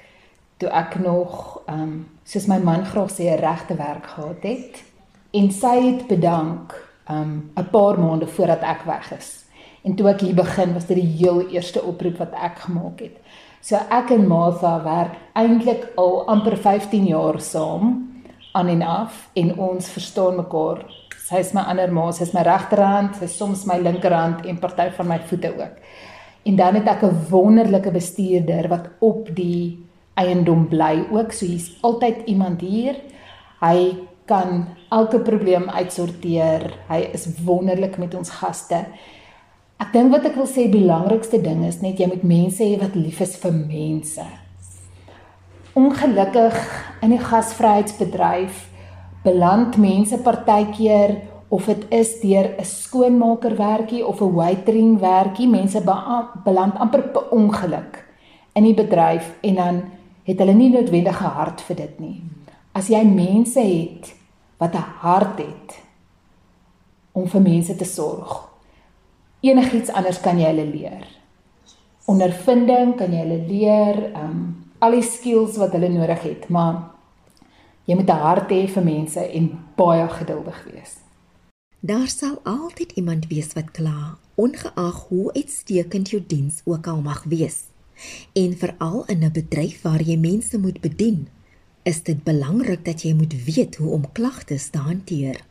toe 0.57 0.69
ek 0.69 0.99
nog 0.99 1.62
ehm 1.65 1.81
um, 1.81 2.07
soos 2.23 2.45
my 2.45 2.59
man 2.59 2.85
graag 2.85 3.12
sê 3.12 3.23
'n 3.23 3.39
regte 3.39 3.75
werk 3.75 4.05
gehad 4.07 4.41
het 4.41 4.83
en 5.31 5.51
sy 5.51 5.75
het 5.88 6.07
bedank 6.07 6.73
ehm 7.05 7.21
um, 7.21 7.51
'n 7.55 7.69
paar 7.69 7.99
maande 7.99 8.27
voordat 8.27 8.62
ek 8.62 8.81
weg 8.85 9.12
is. 9.17 9.45
En 9.81 9.95
toe 9.95 10.09
ek 10.09 10.21
hier 10.21 10.35
begin 10.35 10.73
was 10.73 10.85
dit 10.85 10.97
die 10.97 11.15
heel 11.17 11.47
eerste 11.49 11.81
oproep 11.81 12.17
wat 12.17 12.33
ek 12.33 12.59
gemaak 12.59 12.99
het. 12.99 13.17
So 13.62 13.75
ek 13.75 14.09
en 14.09 14.27
Martha 14.27 14.83
werk 14.83 15.15
eintlik 15.33 15.88
al 15.95 16.27
amper 16.27 16.57
15 16.57 17.05
jaar 17.05 17.41
saam 17.41 18.07
aan 18.51 18.67
en 18.67 18.81
af 18.81 19.29
en 19.33 19.57
ons 19.57 19.89
verstaan 19.89 20.35
mekaar 20.35 20.85
Sy 21.29 21.43
is 21.43 21.51
my 21.53 21.61
ander 21.69 21.91
ma, 21.93 22.07
sy 22.09 22.23
is 22.25 22.33
my 22.33 22.41
regterhand, 22.41 23.19
sy 23.19 23.27
is 23.27 23.35
soms 23.37 23.67
my 23.69 23.77
linkerhand 23.77 24.47
en 24.49 24.57
party 24.57 24.87
van 24.95 25.11
my 25.11 25.19
voete 25.29 25.51
ook. 25.53 25.75
En 26.49 26.55
dan 26.57 26.79
het 26.79 26.87
ek 26.87 27.03
'n 27.03 27.25
wonderlike 27.29 27.91
bestuurder 27.91 28.67
wat 28.67 28.89
op 28.99 29.29
die 29.35 29.77
eiendom 30.15 30.67
bly 30.67 31.05
ook. 31.11 31.31
So 31.31 31.45
hier's 31.45 31.77
altyd 31.81 32.25
iemand 32.25 32.61
hier. 32.61 32.95
Hy 33.61 33.95
kan 34.25 34.67
elke 34.89 35.19
probleem 35.19 35.69
uitsorteer. 35.69 36.73
Hy 36.87 37.09
is 37.13 37.27
wonderlik 37.43 37.97
met 37.97 38.15
ons 38.15 38.29
gaste. 38.29 38.85
Ek 39.79 39.93
dink 39.93 40.11
wat 40.11 40.25
ek 40.25 40.35
wil 40.35 40.47
sê 40.47 40.65
die 40.67 40.81
belangrikste 40.81 41.41
ding 41.41 41.63
is 41.65 41.81
net 41.81 41.99
jy 41.99 42.07
moet 42.07 42.23
mense 42.23 42.63
hê 42.63 42.79
wat 42.79 42.95
lief 42.95 43.21
is 43.21 43.37
vir 43.37 43.51
mense. 43.51 44.25
Ongelukkig 45.73 46.57
in 47.01 47.09
die 47.09 47.19
gasvryheidsbedryf 47.19 48.68
beland 49.29 49.77
mense 49.77 50.17
partykeer 50.25 51.15
of 51.49 51.65
dit 51.65 51.85
is 51.89 52.19
deur 52.21 52.47
'n 52.57 52.65
skoonmaker 52.65 53.55
werkie 53.55 54.05
of 54.05 54.21
'n 54.21 54.33
waitering 54.33 54.99
werkie 54.99 55.47
mense 55.47 55.81
beland 56.43 56.75
amper 56.77 57.01
per 57.13 57.29
ongeluk 57.31 58.05
in 58.53 58.63
die 58.63 58.73
bedryf 58.73 59.33
en 59.41 59.55
dan 59.55 59.81
het 60.23 60.39
hulle 60.39 60.53
nie 60.53 60.69
noodwendig 60.69 61.21
'n 61.21 61.35
hart 61.39 61.61
vir 61.61 61.75
dit 61.75 61.99
nie. 61.99 62.21
As 62.73 62.87
jy 62.87 63.03
mense 63.03 63.59
het 63.59 64.13
wat 64.57 64.73
'n 64.73 64.85
hart 65.01 65.37
het 65.37 65.81
om 67.11 67.27
vir 67.27 67.41
mense 67.41 67.75
te 67.75 67.85
sorg, 67.85 68.49
enigiets 69.41 69.89
anders 69.89 70.21
kan 70.21 70.37
jy 70.37 70.45
hulle 70.45 70.65
leer. 70.65 71.07
Ondervinding 72.05 72.97
kan 72.97 73.11
jy 73.11 73.17
hulle 73.17 73.47
leer, 73.47 74.11
um 74.15 74.65
al 74.79 74.91
die 74.91 75.01
skills 75.01 75.57
wat 75.57 75.71
hulle 75.71 75.89
nodig 75.89 76.21
het, 76.21 76.49
maar 76.49 76.98
jy 77.89 77.95
moet 77.97 78.10
'n 78.10 78.21
hart 78.25 78.49
hê 78.54 78.67
vir 78.69 78.84
mense 78.84 79.19
en 79.19 79.45
baie 79.75 80.08
geduldig 80.08 80.60
wees. 80.71 80.93
Daar 81.82 82.08
sal 82.08 82.38
altyd 82.43 82.91
iemand 82.91 83.28
wees 83.28 83.54
wat 83.54 83.71
kla, 83.71 84.17
ongeag 84.36 84.97
hoe 85.10 85.34
uitstekend 85.34 86.10
jou 86.10 86.21
diens 86.28 86.62
ook 86.65 86.88
al 86.88 87.02
mag 87.02 87.23
wees. 87.23 87.63
En 88.34 88.58
veral 88.58 89.06
in 89.06 89.23
'n 89.23 89.32
bedryf 89.32 89.82
waar 89.82 90.02
jy 90.02 90.17
mense 90.17 90.60
moet 90.60 90.82
bedien, 90.82 91.28
is 91.84 92.04
dit 92.04 92.23
belangrik 92.23 92.86
dat 92.86 93.02
jy 93.02 93.13
moet 93.13 93.34
weet 93.45 93.75
hoe 93.75 93.91
om 93.91 94.12
klagtes 94.12 94.69
te 94.69 94.78
hanteer. 94.78 95.41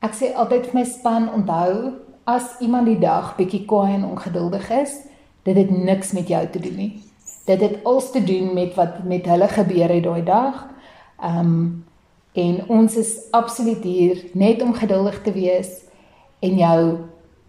Ek 0.00 0.14
sê 0.14 0.34
altyd 0.34 0.66
vir 0.66 0.74
my 0.74 0.84
span, 0.84 1.32
onthou, 1.32 1.92
as 2.24 2.44
iemand 2.60 2.86
die 2.86 2.98
dag 2.98 3.36
bietjie 3.36 3.64
kwaai 3.64 3.94
en 3.94 4.04
ongeduldig 4.04 4.70
is, 4.70 4.92
dit 5.42 5.56
het 5.56 5.70
niks 5.70 6.12
met 6.12 6.28
jou 6.28 6.46
te 6.50 6.58
doen 6.58 6.76
nie. 6.76 7.02
Dit 7.46 7.60
het 7.60 7.84
alles 7.84 8.10
te 8.10 8.24
doen 8.24 8.54
met 8.54 8.74
wat 8.74 9.04
met 9.04 9.24
hulle 9.26 9.48
gebeur 9.48 9.88
het 9.88 10.04
daai 10.04 10.24
dag. 10.24 10.66
Ehm 11.22 11.38
um, 11.38 11.84
en 12.32 12.68
ons 12.68 12.96
is 12.96 13.16
absoluut 13.34 13.82
hier 13.82 14.20
net 14.32 14.62
om 14.62 14.70
geduldig 14.72 15.22
te 15.22 15.32
wees 15.32 15.70
en 16.38 16.58
jou 16.58 16.98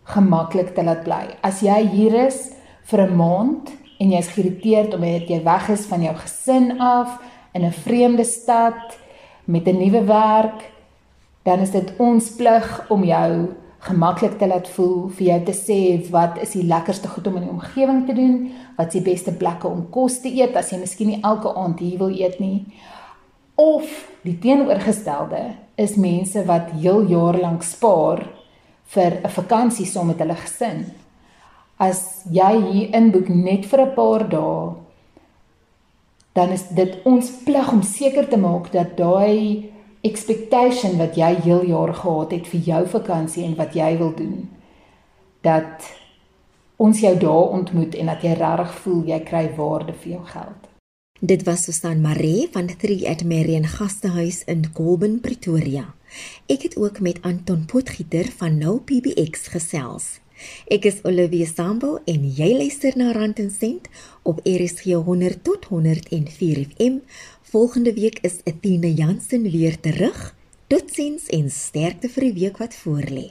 gemaklik 0.04 0.74
te 0.76 0.84
laat 0.84 1.04
bly. 1.04 1.38
As 1.46 1.62
jy 1.62 1.78
hier 1.94 2.16
is 2.26 2.52
vir 2.90 3.06
'n 3.06 3.16
maand 3.16 3.70
en 4.00 4.12
jy's 4.12 4.32
geïrriteerd 4.34 4.94
omdat 4.94 5.30
jy 5.30 5.44
weg 5.44 5.70
is 5.70 5.86
van 5.86 6.02
jou 6.02 6.16
gesin 6.16 6.80
af 6.80 7.20
in 7.54 7.66
'n 7.66 7.72
vreemde 7.72 8.24
stad 8.24 8.98
met 9.46 9.68
'n 9.68 9.78
nuwe 9.78 10.04
werk, 10.04 10.72
dan 11.44 11.60
is 11.60 11.72
dit 11.72 11.94
ons 11.98 12.36
plig 12.36 12.86
om 12.90 13.04
jou 13.04 13.48
gemaklik 13.80 14.38
te 14.38 14.48
laat 14.48 14.68
voel, 14.70 15.10
vir 15.10 15.28
jou 15.28 15.44
te 15.44 15.54
sê 15.54 16.10
wat 16.10 16.38
is 16.42 16.52
die 16.52 16.64
lekkerste 16.64 17.08
goed 17.08 17.28
om 17.28 17.36
in 17.36 17.42
die 17.42 17.52
omgewing 17.52 18.06
te 18.06 18.14
doen, 18.14 18.52
wat 18.78 18.88
is 18.88 19.04
die 19.04 19.12
beste 19.12 19.32
plekke 19.32 19.68
om 19.68 19.90
kos 19.90 20.20
te 20.22 20.30
eet 20.30 20.56
as 20.56 20.70
jy 20.70 20.78
miskien 20.78 21.08
nie 21.08 21.22
elke 21.22 21.56
aand 21.56 21.80
hier 21.80 21.98
wil 21.98 22.10
eet 22.10 22.40
nie. 22.40 22.66
Of 23.62 24.08
die 24.26 24.38
teenoorgestelde 24.42 25.42
is 25.76 25.96
mense 25.96 26.42
wat 26.46 26.72
heel 26.82 27.04
jaar 27.10 27.38
lank 27.38 27.64
spaar 27.64 28.24
vir 28.94 29.12
'n 29.22 29.30
vakansie 29.38 29.86
saam 29.86 30.08
met 30.08 30.20
hulle 30.20 30.36
gesin. 30.36 30.86
As 31.78 32.24
jy 32.32 32.54
hier 32.72 32.96
inboek 33.00 33.30
net 33.30 33.66
vir 33.66 33.82
'n 33.82 33.94
paar 33.94 34.24
dae, 34.30 34.74
dan 36.34 36.50
is 36.50 36.68
dit 36.70 36.98
ons 37.06 37.32
plig 37.46 37.72
om 37.72 37.82
seker 37.82 38.28
te 38.30 38.38
maak 38.38 38.72
dat 38.72 38.98
daai 38.98 39.70
expectation 40.02 40.98
wat 40.98 41.16
jy 41.16 41.36
heel 41.44 41.64
jaar 41.66 41.94
gehad 41.94 42.32
het 42.32 42.48
vir 42.48 42.62
jou 42.62 42.88
vakansie 42.88 43.46
en 43.46 43.56
wat 43.56 43.74
jy 43.74 43.98
wil 43.98 44.14
doen, 44.16 44.50
dat 45.42 45.92
ons 46.78 47.00
jou 47.00 47.18
daar 47.18 47.50
ontmoet 47.60 47.96
en 47.96 48.06
dat 48.06 48.22
jy 48.22 48.34
regtig 48.34 48.74
voel 48.74 49.04
jy 49.04 49.20
kry 49.20 49.50
waarde 49.56 49.94
vir 49.94 50.12
jou 50.12 50.26
geld. 50.26 50.71
Dit 51.24 51.44
was 51.44 51.64
Susan 51.64 52.02
Maree 52.02 52.48
van 52.52 52.66
3 52.78 53.08
at 53.10 53.24
Marion 53.24 53.68
Gastehuis 53.68 54.42
in 54.46 54.72
Colburn, 54.74 55.20
Pretoria. 55.20 55.84
Ek 56.50 56.64
het 56.66 56.78
ook 56.82 57.00
met 57.00 57.20
Anton 57.22 57.66
Potgieter 57.66 58.26
van 58.38 58.58
Nou 58.58 58.80
PBX 58.82 59.52
gesels. 59.54 60.08
Ek 60.66 60.88
is 60.90 60.98
Olivia 61.06 61.46
Sambo 61.46 62.00
en 62.10 62.26
jy 62.26 62.48
luister 62.58 62.98
na 62.98 63.12
Rand 63.14 63.38
en 63.38 63.52
Sent 63.54 63.86
op 64.26 64.42
RSG 64.42 64.98
100 64.98 65.44
tot 65.46 65.68
104 65.70 66.64
FM. 66.72 66.98
Volgende 67.54 67.94
week 67.94 68.18
is 68.26 68.42
Athena 68.50 68.90
Jansen 68.90 69.46
weer 69.46 69.78
terug. 69.80 70.34
Totsiens 70.74 71.30
en 71.30 71.54
sterkte 71.54 72.10
vir 72.10 72.32
die 72.32 72.34
week 72.42 72.58
wat 72.58 72.74
voorlê. 72.82 73.30